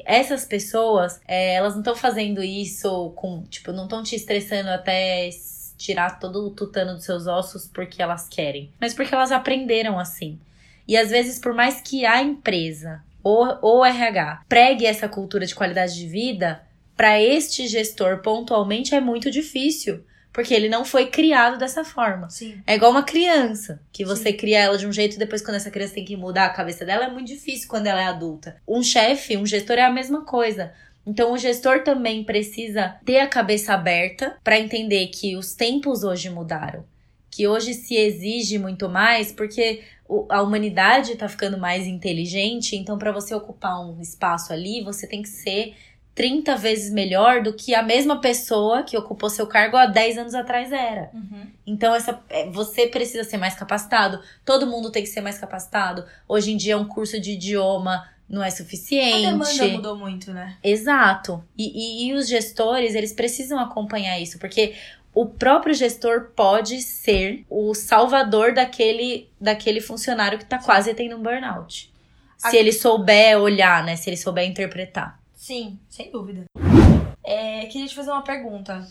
[0.08, 5.30] Essas pessoas, é, elas não estão fazendo isso com, tipo, não estão te estressando até
[5.78, 10.40] tirar todo o tutano dos seus ossos porque elas querem, mas porque elas aprenderam assim.
[10.88, 15.54] E às vezes, por mais que a empresa ou o RH pregue essa cultura de
[15.54, 16.64] qualidade de vida,
[16.98, 20.04] para este gestor pontualmente é muito difícil.
[20.34, 22.30] Porque ele não foi criado dessa forma.
[22.30, 22.62] Sim.
[22.66, 24.38] É igual uma criança, que você Sim.
[24.38, 26.86] cria ela de um jeito e depois quando essa criança tem que mudar a cabeça
[26.86, 28.56] dela, é muito difícil quando ela é adulta.
[28.68, 30.72] Um chefe, um gestor é a mesma coisa.
[31.06, 36.30] Então o gestor também precisa ter a cabeça aberta para entender que os tempos hoje
[36.30, 36.86] mudaram,
[37.30, 39.82] que hoje se exige muito mais porque
[40.30, 45.22] a humanidade está ficando mais inteligente, então para você ocupar um espaço ali, você tem
[45.22, 45.74] que ser
[46.22, 50.36] 30 vezes melhor do que a mesma pessoa que ocupou seu cargo há 10 anos
[50.36, 51.10] atrás era.
[51.16, 51.48] Uhum.
[51.66, 56.06] Então, essa, você precisa ser mais capacitado, todo mundo tem que ser mais capacitado.
[56.28, 59.26] Hoje em dia, um curso de idioma não é suficiente.
[59.26, 60.58] A demanda mudou muito, né?
[60.64, 61.44] Exato.
[61.58, 64.76] E, e, e os gestores, eles precisam acompanhar isso, porque
[65.16, 71.24] o próprio gestor pode ser o salvador daquele, daquele funcionário que tá quase tendo um
[71.24, 71.92] burnout.
[72.38, 73.96] Se ele souber olhar, né?
[73.96, 75.20] Se ele souber interpretar.
[75.42, 76.46] Sim, sem dúvida.
[77.24, 78.88] É, queria te fazer uma pergunta.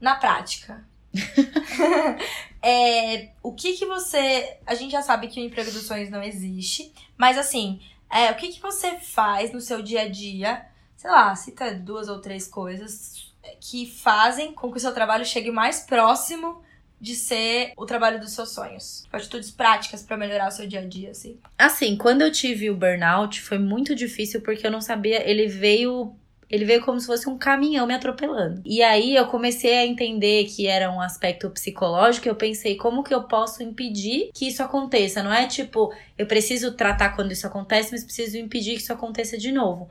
[0.00, 0.82] Na prática.
[2.62, 4.56] é, o que que você.
[4.64, 8.36] A gente já sabe que o emprego dos sonhos não existe, mas assim, é, o
[8.36, 10.66] que que você faz no seu dia a dia?
[10.96, 15.50] Sei lá, cita duas ou três coisas que fazem com que o seu trabalho chegue
[15.50, 16.62] mais próximo
[17.00, 19.06] de ser o trabalho dos seus sonhos.
[19.10, 21.38] Atitudes práticas pra melhorar o seu dia a dia, assim.
[21.58, 25.28] Assim, quando eu tive o burnout, foi muito difícil porque eu não sabia.
[25.28, 26.14] Ele veio.
[26.50, 28.60] Ele veio como se fosse um caminhão me atropelando.
[28.64, 32.28] E aí eu comecei a entender que era um aspecto psicológico.
[32.28, 35.22] Eu pensei, como que eu posso impedir que isso aconteça?
[35.22, 39.38] Não é tipo, eu preciso tratar quando isso acontece, mas preciso impedir que isso aconteça
[39.38, 39.88] de novo.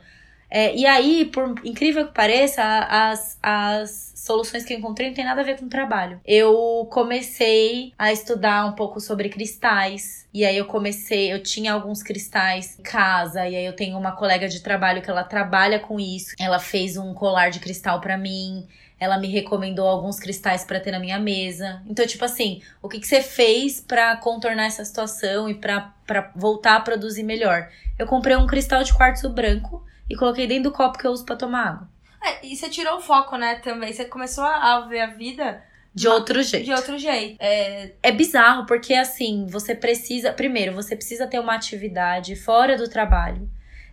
[0.50, 5.24] É, e aí, por incrível que pareça, as, as soluções que eu encontrei não tem
[5.24, 6.20] nada a ver com trabalho.
[6.26, 10.28] Eu comecei a estudar um pouco sobre cristais.
[10.34, 14.12] E aí eu comecei, eu tinha alguns cristais em casa, e aí eu tenho uma
[14.12, 16.34] colega de trabalho que ela trabalha com isso.
[16.38, 18.66] Ela fez um colar de cristal pra mim.
[18.98, 21.80] Ela me recomendou alguns cristais pra ter na minha mesa.
[21.86, 25.94] Então, tipo assim, o que, que você fez pra contornar essa situação e pra
[26.36, 27.70] voltar a produzir melhor?
[27.98, 31.24] Eu comprei um cristal de quartzo branco e coloquei dentro do copo que eu uso
[31.24, 31.88] pra tomar água.
[32.22, 33.92] É, e você tirou o foco, né, também.
[33.92, 35.62] Você começou a ver a vida
[35.94, 36.66] De outro jeito.
[36.66, 37.36] de outro jeito.
[37.40, 40.32] É, É bizarro, porque assim, você precisa.
[40.32, 43.48] Primeiro, você precisa ter uma atividade fora do trabalho.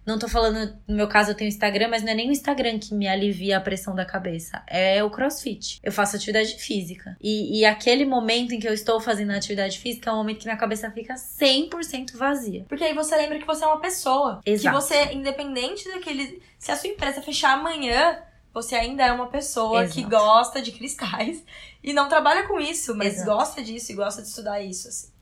[0.07, 2.79] Não tô falando, no meu caso, eu tenho Instagram, mas não é nem o Instagram
[2.79, 4.63] que me alivia a pressão da cabeça.
[4.65, 5.81] É o crossfit.
[5.83, 7.17] Eu faço atividade física.
[7.21, 10.45] E, e aquele momento em que eu estou fazendo atividade física é um momento que
[10.45, 12.65] minha cabeça fica 100% vazia.
[12.69, 14.39] Porque aí você lembra que você é uma pessoa.
[14.45, 14.77] Exato.
[14.77, 16.41] Que você, independente daquele.
[16.57, 18.17] Se a sua empresa fechar amanhã,
[18.53, 19.99] você ainda é uma pessoa Exato.
[19.99, 21.43] que gosta de cristais
[21.83, 23.31] e não trabalha com isso, mas Exato.
[23.31, 24.87] gosta disso e gosta de estudar isso.
[24.87, 25.16] Assim.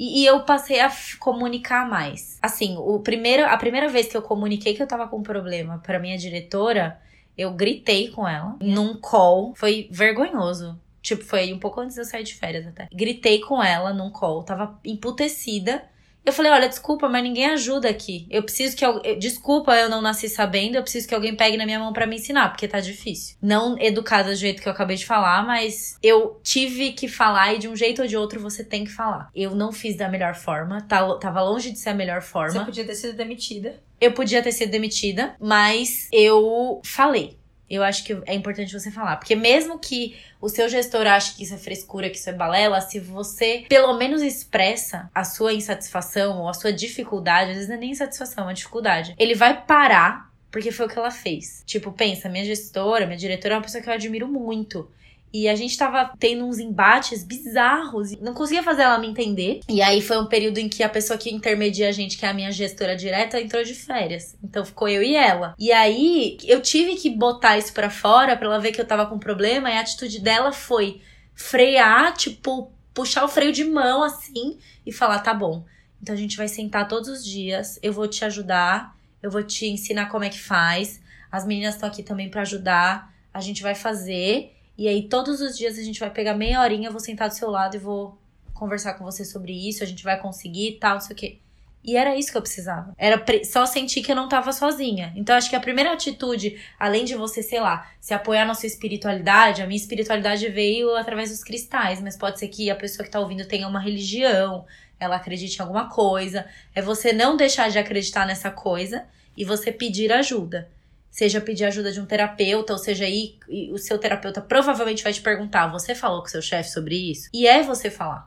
[0.00, 2.38] E, e eu passei a comunicar mais.
[2.40, 5.78] Assim, o primeiro, a primeira vez que eu comuniquei que eu tava com um problema
[5.84, 6.98] pra minha diretora,
[7.36, 9.54] eu gritei com ela num call.
[9.54, 10.80] Foi vergonhoso.
[11.02, 12.88] Tipo, foi um pouco antes de eu sair de férias até.
[12.90, 15.84] Gritei com ela num call, tava emputecida.
[16.24, 18.26] Eu falei, olha, desculpa, mas ninguém ajuda aqui.
[18.30, 19.18] Eu preciso que alguém.
[19.18, 22.16] Desculpa, eu não nasci sabendo, eu preciso que alguém pegue na minha mão pra me
[22.16, 23.36] ensinar, porque tá difícil.
[23.42, 27.58] Não educada do jeito que eu acabei de falar, mas eu tive que falar e
[27.58, 29.28] de um jeito ou de outro você tem que falar.
[29.34, 32.64] Eu não fiz da melhor forma, tá- tava longe de ser a melhor Você forma.
[32.64, 33.80] podia ter sido demitida.
[34.00, 37.39] Eu podia ter sido demitida, mas eu falei.
[37.70, 39.16] Eu acho que é importante você falar.
[39.16, 42.80] Porque mesmo que o seu gestor ache que isso é frescura, que isso é balela,
[42.80, 47.76] se você pelo menos expressa a sua insatisfação ou a sua dificuldade, às vezes não
[47.76, 51.62] é nem insatisfação, é uma dificuldade, ele vai parar porque foi o que ela fez.
[51.64, 54.90] Tipo, pensa, minha gestora, minha diretora é uma pessoa que eu admiro muito.
[55.32, 58.10] E a gente tava tendo uns embates bizarros.
[58.20, 59.60] Não conseguia fazer ela me entender.
[59.68, 62.28] E aí foi um período em que a pessoa que intermedia a gente, que é
[62.28, 64.36] a minha gestora direta, entrou de férias.
[64.42, 65.54] Então ficou eu e ela.
[65.58, 69.06] E aí eu tive que botar isso pra fora pra ela ver que eu tava
[69.06, 69.70] com problema.
[69.70, 71.00] E a atitude dela foi
[71.34, 75.64] frear, tipo, puxar o freio de mão assim e falar: tá bom.
[76.02, 77.78] Então a gente vai sentar todos os dias.
[77.82, 78.96] Eu vou te ajudar.
[79.22, 81.00] Eu vou te ensinar como é que faz.
[81.30, 83.14] As meninas estão aqui também para ajudar.
[83.32, 84.56] A gente vai fazer.
[84.80, 87.34] E aí, todos os dias a gente vai pegar meia horinha, eu vou sentar do
[87.34, 88.16] seu lado e vou
[88.54, 91.38] conversar com você sobre isso, a gente vai conseguir e tal, não sei o quê.
[91.84, 92.94] E era isso que eu precisava.
[92.96, 95.12] Era só sentir que eu não tava sozinha.
[95.14, 98.68] Então, acho que a primeira atitude, além de você, sei lá, se apoiar na sua
[98.68, 103.12] espiritualidade, a minha espiritualidade veio através dos cristais, mas pode ser que a pessoa que
[103.12, 104.64] tá ouvindo tenha uma religião,
[104.98, 106.46] ela acredite em alguma coisa.
[106.74, 109.04] É você não deixar de acreditar nessa coisa
[109.36, 110.70] e você pedir ajuda.
[111.10, 113.38] Seja pedir ajuda de um terapeuta, ou seja, aí
[113.72, 117.28] o seu terapeuta provavelmente vai te perguntar: você falou com seu chefe sobre isso?
[117.34, 118.26] E é você falar.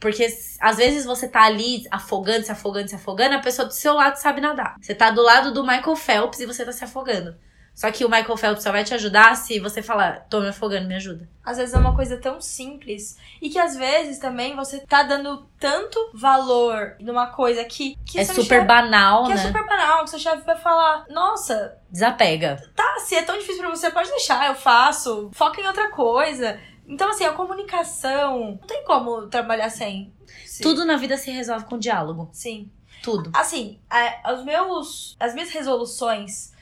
[0.00, 0.26] Porque
[0.60, 4.16] às vezes você tá ali afogando, se afogando, se afogando, a pessoa do seu lado
[4.16, 4.76] sabe nadar.
[4.80, 7.36] Você tá do lado do Michael Phelps e você tá se afogando.
[7.80, 10.86] Só que o Michael Phelps só vai te ajudar se você falar, tô me afogando,
[10.86, 11.26] me ajuda.
[11.42, 13.16] Às vezes é uma coisa tão simples.
[13.40, 17.96] E que às vezes também você tá dando tanto valor numa coisa que.
[18.04, 19.34] que é super chefe, banal, que né?
[19.36, 21.74] Que é super banal, que seu chefe vai falar, nossa.
[21.90, 22.62] Desapega.
[22.76, 25.30] Tá, se é tão difícil pra você, pode deixar, eu faço.
[25.32, 26.60] Foca em outra coisa.
[26.86, 28.58] Então, assim, a comunicação.
[28.60, 30.12] Não tem como trabalhar sem.
[30.44, 30.62] Sim.
[30.62, 32.28] Tudo na vida se resolve com diálogo.
[32.30, 32.70] Sim.
[33.02, 33.30] Tudo.
[33.32, 35.16] Assim, é, os meus.
[35.18, 36.59] As minhas resoluções é,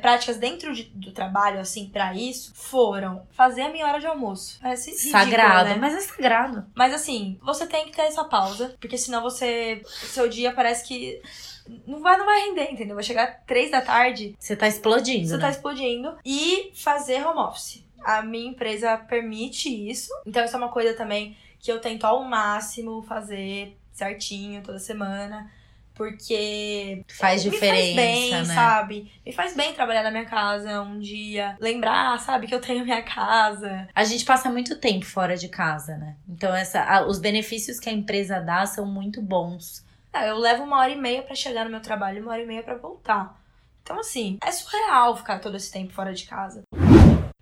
[0.00, 4.58] práticas dentro de, do trabalho, assim, para isso, foram fazer a minha hora de almoço.
[4.60, 5.76] Parece ridículo, Sagrado, né?
[5.76, 6.66] mas é sagrado.
[6.74, 9.82] Mas assim, você tem que ter essa pausa, porque senão você.
[9.86, 11.20] Seu dia parece que.
[11.86, 12.96] Não vai, não vai render, entendeu?
[12.96, 14.36] Vai chegar três da tarde.
[14.38, 15.28] Você tá explodindo.
[15.28, 15.40] Você né?
[15.40, 16.16] tá explodindo.
[16.24, 17.84] E fazer home office.
[18.02, 20.10] A minha empresa permite isso.
[20.26, 25.48] Então, isso é uma coisa também que eu tento ao máximo fazer certinho toda semana
[25.94, 28.44] porque faz diferença, me faz bem, né?
[28.54, 29.12] sabe?
[29.24, 33.02] Me faz bem trabalhar na minha casa um dia, lembrar, sabe, que eu tenho minha
[33.02, 33.88] casa.
[33.94, 36.16] A gente passa muito tempo fora de casa, né?
[36.28, 39.84] Então essa, a, os benefícios que a empresa dá são muito bons.
[40.12, 42.42] Ah, eu levo uma hora e meia para chegar no meu trabalho e uma hora
[42.42, 43.40] e meia para voltar.
[43.82, 46.62] Então assim, é surreal ficar todo esse tempo fora de casa.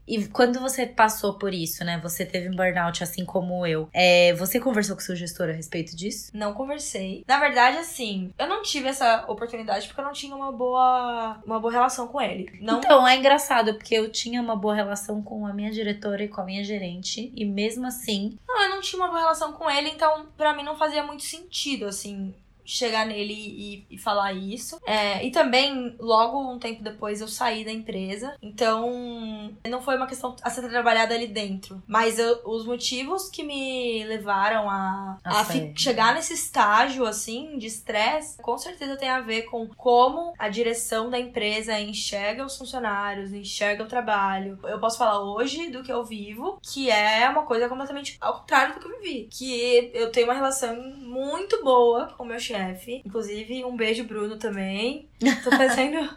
[0.06, 1.98] E quando você passou por isso, né?
[2.02, 3.88] Você teve um burnout assim como eu.
[3.92, 6.30] É, você conversou com o seu gestor a respeito disso?
[6.34, 7.24] Não conversei.
[7.26, 11.60] Na verdade, assim, eu não tive essa oportunidade porque eu não tinha uma boa, uma
[11.60, 12.50] boa relação com ele.
[12.60, 12.78] Não...
[12.78, 16.40] Então, é engraçado, porque eu tinha uma boa relação com a minha diretora e com
[16.40, 17.32] a minha gerente.
[17.34, 18.38] E mesmo assim.
[18.48, 21.22] Não, eu não tinha uma boa relação com ele, então para mim não fazia muito
[21.22, 22.34] sentido, assim
[22.70, 24.80] chegar nele e, e falar isso.
[24.86, 28.36] É, e também, logo um tempo depois, eu saí da empresa.
[28.40, 31.82] Então, não foi uma questão a ser trabalhada ali dentro.
[31.86, 37.66] Mas eu, os motivos que me levaram a, a, a chegar nesse estágio, assim, de
[37.66, 43.32] estresse, com certeza tem a ver com como a direção da empresa enxerga os funcionários,
[43.32, 44.58] enxerga o trabalho.
[44.62, 48.74] Eu posso falar hoje do que eu vivo, que é uma coisa completamente ao contrário
[48.74, 49.28] do que eu vivi.
[49.30, 53.02] Que eu tenho uma relação muito boa com o meu chefe chefe.
[53.04, 55.08] Inclusive, um beijo, Bruno, também.
[55.42, 56.08] Tô fazendo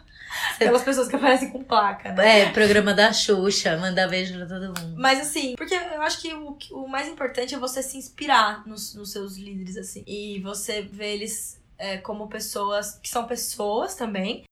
[0.54, 2.40] aquelas pessoas que aparecem com placa, né?
[2.40, 4.94] É, programa da Xuxa, mandar beijo pra todo mundo.
[4.96, 8.94] Mas assim, porque eu acho que o, o mais importante é você se inspirar nos,
[8.94, 10.02] nos seus líderes, assim.
[10.06, 14.44] E você ver eles é, como pessoas que são pessoas também.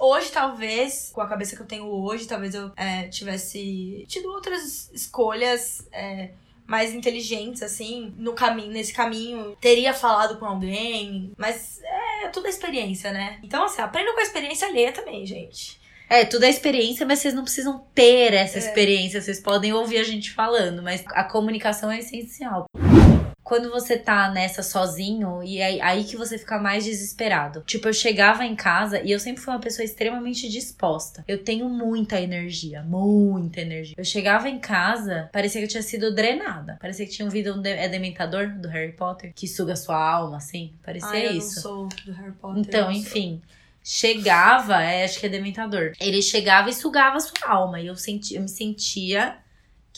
[0.00, 4.90] Hoje, talvez, com a cabeça que eu tenho hoje, talvez eu é, tivesse tido outras
[4.92, 5.88] escolhas.
[5.90, 6.30] É,
[6.68, 12.50] mais inteligentes, assim, no caminho, nesse caminho, teria falado com alguém, mas é tudo a
[12.50, 13.38] experiência, né?
[13.42, 15.80] Então, assim, aprenda com a experiência alheia também, gente.
[16.10, 18.60] É, tudo é experiência, mas vocês não precisam ter essa é.
[18.60, 22.66] experiência, vocês podem ouvir a gente falando, mas a comunicação é essencial
[23.48, 27.62] quando você tá nessa sozinho, e aí, aí que você fica mais desesperado.
[27.62, 31.24] Tipo, eu chegava em casa e eu sempre fui uma pessoa extremamente disposta.
[31.26, 33.94] Eu tenho muita energia, muita energia.
[33.96, 36.76] Eu chegava em casa, parecia que eu tinha sido drenada.
[36.78, 40.36] Parecia que tinha ouvido um de é dementador do Harry Potter, que suga sua alma,
[40.36, 40.74] assim.
[40.84, 41.54] Parecia Ai, eu isso.
[41.54, 42.60] Não sou do Harry Potter.
[42.60, 43.40] Então, enfim.
[43.82, 45.92] Chegava, é, acho que é dementador.
[45.98, 47.80] Ele chegava e sugava a sua alma.
[47.80, 49.38] E eu, senti, eu me sentia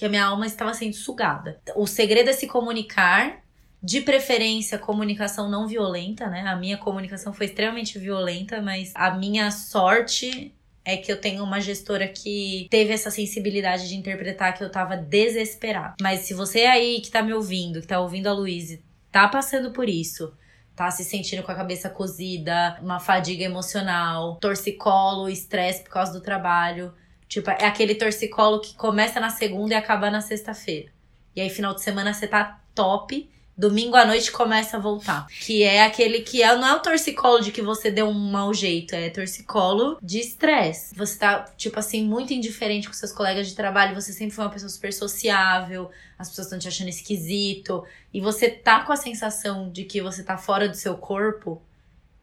[0.01, 1.61] que a minha alma estava sendo sugada.
[1.77, 3.40] O segredo é se comunicar,
[3.83, 6.43] de preferência comunicação não violenta, né?
[6.47, 10.55] A minha comunicação foi extremamente violenta, mas a minha sorte
[10.85, 14.97] é que eu tenho uma gestora que teve essa sensibilidade de interpretar que eu tava
[14.97, 15.95] desesperada.
[16.01, 19.71] Mas se você aí que tá me ouvindo, que tá ouvindo a Luíse, tá passando
[19.71, 20.33] por isso,
[20.75, 26.21] tá se sentindo com a cabeça cozida, uma fadiga emocional, torcicolo, estresse por causa do
[26.21, 26.93] trabalho,
[27.31, 30.91] Tipo, é aquele torcicolo que começa na segunda e acaba na sexta-feira.
[31.35, 33.31] E aí, final de semana, você tá top.
[33.61, 35.27] Domingo à noite começa a voltar.
[35.27, 38.55] Que é aquele que é, não é o torcicolo de que você deu um mau
[38.55, 40.95] jeito, é torcicolo de estresse.
[40.95, 44.51] Você tá, tipo assim, muito indiferente com seus colegas de trabalho, você sempre foi uma
[44.51, 47.85] pessoa super sociável, as pessoas estão te achando esquisito,
[48.15, 51.61] e você tá com a sensação de que você tá fora do seu corpo.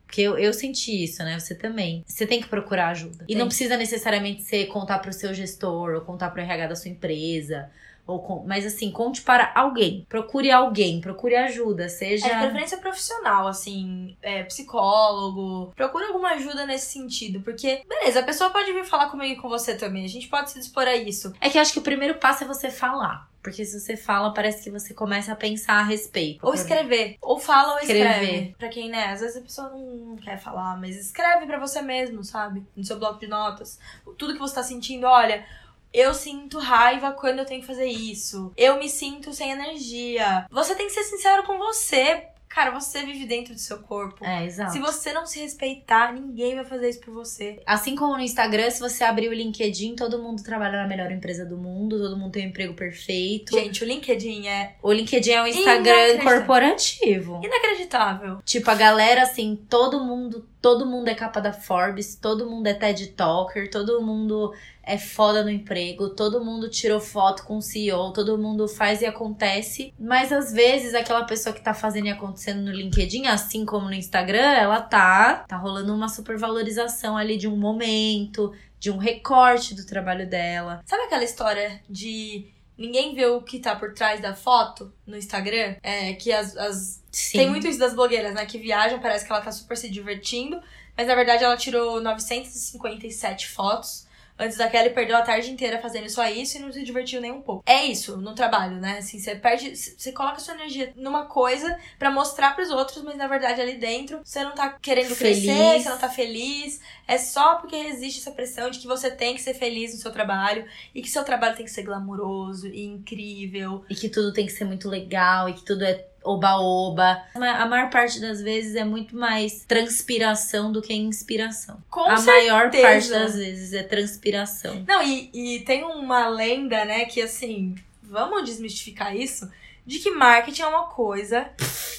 [0.08, 1.38] Porque eu, eu senti isso, né?
[1.38, 2.04] Você também.
[2.08, 3.26] Você tem que procurar ajuda.
[3.26, 3.36] E Tem.
[3.36, 7.70] não precisa necessariamente ser contar pro seu gestor ou contar pro RH da sua empresa.
[8.08, 10.06] Ou mas assim, conte para alguém.
[10.08, 11.90] Procure alguém, procure ajuda.
[11.90, 12.26] Seja.
[12.26, 15.74] É preferência profissional, assim, é, psicólogo.
[15.76, 17.42] Procura alguma ajuda nesse sentido.
[17.42, 20.06] Porque, beleza, a pessoa pode vir falar comigo e com você também.
[20.06, 21.34] A gente pode se dispor a isso.
[21.42, 23.28] É que eu acho que o primeiro passo é você falar.
[23.42, 26.46] Porque se você fala, parece que você começa a pensar a respeito.
[26.46, 27.18] Ou escrever.
[27.22, 28.10] Ou fala ou escreve.
[28.10, 28.56] Escrever.
[28.58, 32.26] Pra quem, né, às vezes a pessoa não quer falar, mas escreve pra você mesmo,
[32.26, 32.66] sabe?
[32.76, 33.80] No seu bloco de notas.
[34.18, 35.46] Tudo que você tá sentindo, olha.
[35.94, 38.52] Eu sinto raiva quando eu tenho que fazer isso.
[38.58, 40.46] Eu me sinto sem energia.
[40.52, 42.24] Você tem que ser sincero com você.
[42.50, 44.24] Cara, você vive dentro do seu corpo.
[44.26, 44.72] É, exato.
[44.72, 47.62] Se você não se respeitar, ninguém vai fazer isso por você.
[47.66, 51.46] Assim como no Instagram, se você abrir o LinkedIn, todo mundo trabalha na melhor empresa
[51.46, 53.54] do mundo, todo mundo tem um emprego perfeito.
[53.54, 57.42] Gente, o LinkedIn é O LinkedIn é um Instagram corporativo.
[57.44, 58.40] inacreditável.
[58.44, 62.74] Tipo, a galera, assim, todo mundo, todo mundo é capa da Forbes, todo mundo é
[62.74, 64.54] TED Talker, todo mundo
[64.84, 69.06] é foda no emprego, todo mundo tirou foto com o CEO, todo mundo faz e
[69.06, 69.94] acontece.
[69.98, 73.94] Mas às vezes aquela pessoa que tá fazendo e acontecendo no LinkedIn, assim como no
[73.94, 79.86] Instagram, ela tá, tá rolando uma supervalorização ali de um momento, de um recorte do
[79.86, 80.82] trabalho dela.
[80.86, 85.76] Sabe aquela história de ninguém vê o que tá por trás da foto no Instagram?
[85.82, 87.40] É que as, as Sim.
[87.40, 88.46] Tem muito isso das blogueiras, né?
[88.46, 90.62] Que viajam, parece que ela tá super se divertindo.
[90.96, 94.07] Mas na verdade ela tirou 957 fotos.
[94.40, 97.32] Antes daquela e perdeu a tarde inteira fazendo só isso e não se divertiu nem
[97.32, 97.64] um pouco.
[97.66, 99.00] É isso no trabalho, né?
[99.00, 99.76] Assim, você perde.
[99.76, 104.20] Você coloca sua energia numa coisa pra mostrar pros outros, mas na verdade ali dentro
[104.24, 105.44] você não tá querendo Feliz.
[105.44, 106.80] crescer, você não tá feliz.
[107.08, 110.12] É só porque existe essa pressão de que você tem que ser feliz no seu
[110.12, 113.84] trabalho e que seu trabalho tem que ser glamuroso e incrível.
[113.90, 117.24] E que tudo tem que ser muito legal e que tudo é oba-oba.
[117.36, 121.78] A maior parte das vezes é muito mais transpiração do que inspiração.
[121.90, 122.32] Com a certeza.
[122.54, 124.84] maior parte das vezes é transpiração.
[124.88, 129.50] Não, e, e tem uma lenda, né, que assim, vamos desmistificar isso,
[129.86, 131.48] de que marketing é uma coisa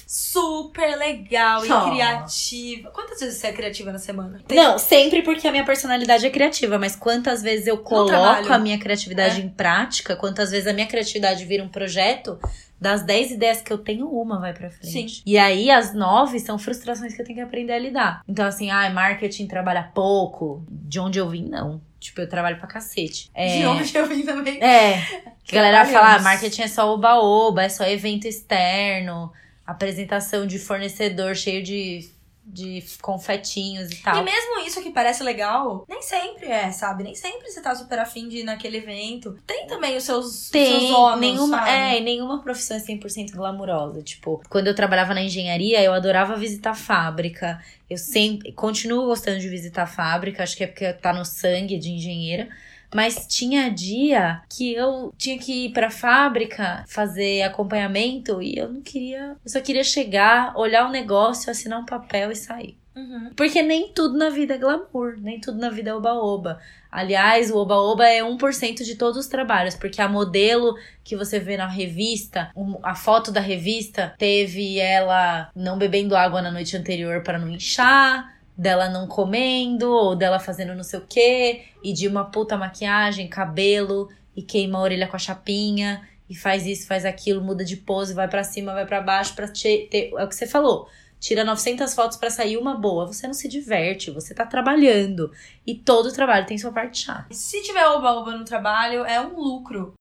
[0.05, 1.89] super legal e Oh.
[1.89, 2.89] criativa.
[2.91, 4.41] Quantas vezes você é criativa na semana?
[4.51, 8.77] Não, sempre porque a minha personalidade é criativa, mas quantas vezes eu coloco a minha
[8.79, 9.43] criatividade É.
[9.43, 12.39] em prática, quantas vezes a minha criatividade vira um projeto,
[12.79, 15.09] das 10 ideias que eu tenho, uma vai pra frente.
[15.09, 15.21] Sim.
[15.25, 18.21] E aí, as nove são frustrações que eu tenho que aprender a lidar.
[18.27, 20.63] Então, assim, ah, marketing trabalha pouco.
[20.69, 21.81] De onde eu vim, não.
[21.99, 23.29] Tipo, eu trabalho pra cacete.
[23.33, 24.63] É, De onde eu vim também.
[24.63, 25.01] É.
[25.43, 29.31] Que a galera fala, ah, marketing é só oba-oba, é só evento externo,
[29.65, 32.09] apresentação de fornecedor cheio de,
[32.51, 34.17] de confetinhos e tal.
[34.17, 37.03] E mesmo isso que parece legal, nem sempre é, sabe?
[37.03, 39.37] Nem sempre você tá super afim de ir naquele evento.
[39.45, 41.69] Tem também os seus, Tem, seus ônus, nenhuma, sabe?
[41.69, 44.01] é, nenhuma profissão é 100% glamurosa.
[44.01, 47.63] Tipo, quando eu trabalhava na engenharia, eu adorava visitar fábrica.
[47.89, 51.91] Eu sempre, continuo gostando de visitar fábrica, acho que é porque tá no sangue de
[51.91, 52.49] engenheira.
[52.93, 58.81] Mas tinha dia que eu tinha que ir pra fábrica fazer acompanhamento e eu não
[58.81, 59.35] queria.
[59.43, 62.77] Eu só queria chegar, olhar o negócio, assinar um papel e sair.
[62.95, 63.31] Uhum.
[63.35, 66.59] Porque nem tudo na vida é glamour, nem tudo na vida é oba-oba.
[66.91, 71.55] Aliás, o oba-oba é 1% de todos os trabalhos, porque a modelo que você vê
[71.55, 77.37] na revista, a foto da revista teve ela não bebendo água na noite anterior para
[77.37, 82.25] não inchar, dela não comendo, ou dela fazendo não sei o quê, e de uma
[82.25, 87.41] puta maquiagem, cabelo, e queima a orelha com a chapinha, e faz isso, faz aquilo,
[87.41, 90.11] muda de pose, vai pra cima, vai pra baixo, pra te- ter.
[90.17, 90.87] É o que você falou
[91.21, 93.05] tira 900 fotos pra sair uma boa.
[93.05, 95.29] Você não se diverte, você tá trabalhando.
[95.67, 97.25] E todo trabalho tem sua parte chata.
[97.31, 99.91] Se tiver oba-oba no trabalho, é um lucro.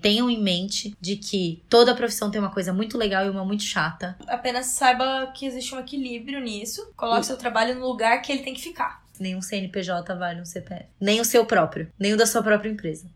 [0.00, 3.64] Tenham em mente de que toda profissão tem uma coisa muito legal e uma muito
[3.64, 4.16] chata.
[4.28, 6.92] Apenas saiba que existe um equilíbrio nisso.
[6.96, 9.04] Coloque seu trabalho no lugar que ele tem que ficar.
[9.18, 10.84] Nenhum CNPJ vale um CPF.
[11.00, 11.90] Nem o seu próprio.
[11.98, 13.10] Nem o da sua própria empresa.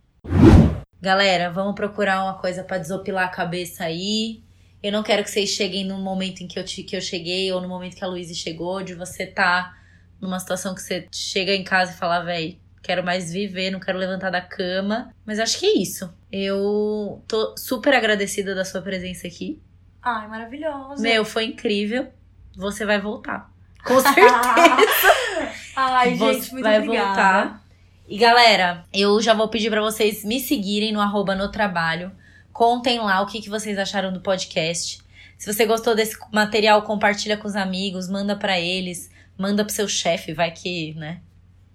[1.01, 4.43] Galera, vamos procurar uma coisa pra desopilar a cabeça aí.
[4.83, 7.53] Eu não quero que vocês cheguem no momento em que eu, te- que eu cheguei
[7.53, 9.73] ou no momento que a Luísa chegou, de você tá
[10.21, 13.99] numa situação que você chega em casa e fala, véi, quero mais viver, não quero
[13.99, 15.15] levantar da cama.
[15.25, 16.13] Mas acho que é isso.
[16.33, 19.61] Eu tô super agradecida da sua presença aqui.
[20.03, 21.03] Ai, maravilhosa.
[21.03, 22.09] Meu, foi incrível.
[22.57, 23.51] Você vai voltar.
[23.85, 24.27] Com certeza.
[25.77, 27.07] Ai, Você gente, muito vai obrigada.
[27.07, 27.65] voltar.
[28.09, 32.11] E galera, eu já vou pedir pra vocês me seguirem no arroba no trabalho.
[32.53, 35.01] Contem lá o que, que vocês acharam do podcast.
[35.39, 39.89] Se você gostou desse material, compartilha com os amigos, manda pra eles, manda pro seu
[39.89, 41.21] chefe, vai que, né?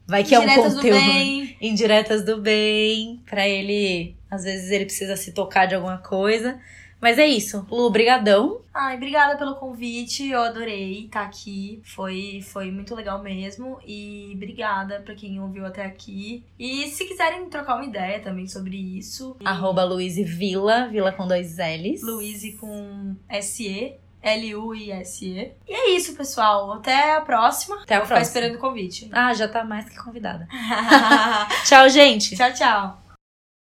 [0.08, 1.00] Vai que é um Indiretas do conteúdo.
[1.00, 1.58] bem.
[1.60, 6.60] Indiretas do bem, pra ele, às vezes ele precisa se tocar de alguma coisa.
[7.00, 7.66] Mas é isso.
[7.70, 8.62] Lu, brigadão.
[8.74, 10.30] Ai, obrigada pelo convite.
[10.30, 11.80] Eu adorei estar aqui.
[11.84, 13.80] Foi, foi muito legal mesmo.
[13.86, 16.44] E obrigada pra quem ouviu até aqui.
[16.58, 21.58] E se quiserem trocar uma ideia também sobre isso, Arroba Luiz Vila, Vila com dois
[21.58, 22.02] L's.
[22.02, 23.94] Luiz com S-E.
[24.30, 25.52] L-U-I-S-E.
[25.68, 26.74] E é isso, pessoal.
[26.74, 27.82] Até a próxima.
[27.84, 28.40] Até a Vou ficar próxima.
[28.40, 29.10] esperando o convite.
[29.14, 30.48] Ah, já tá mais que convidada.
[31.66, 32.36] Tchau, gente.
[32.36, 33.07] tchau, tchau.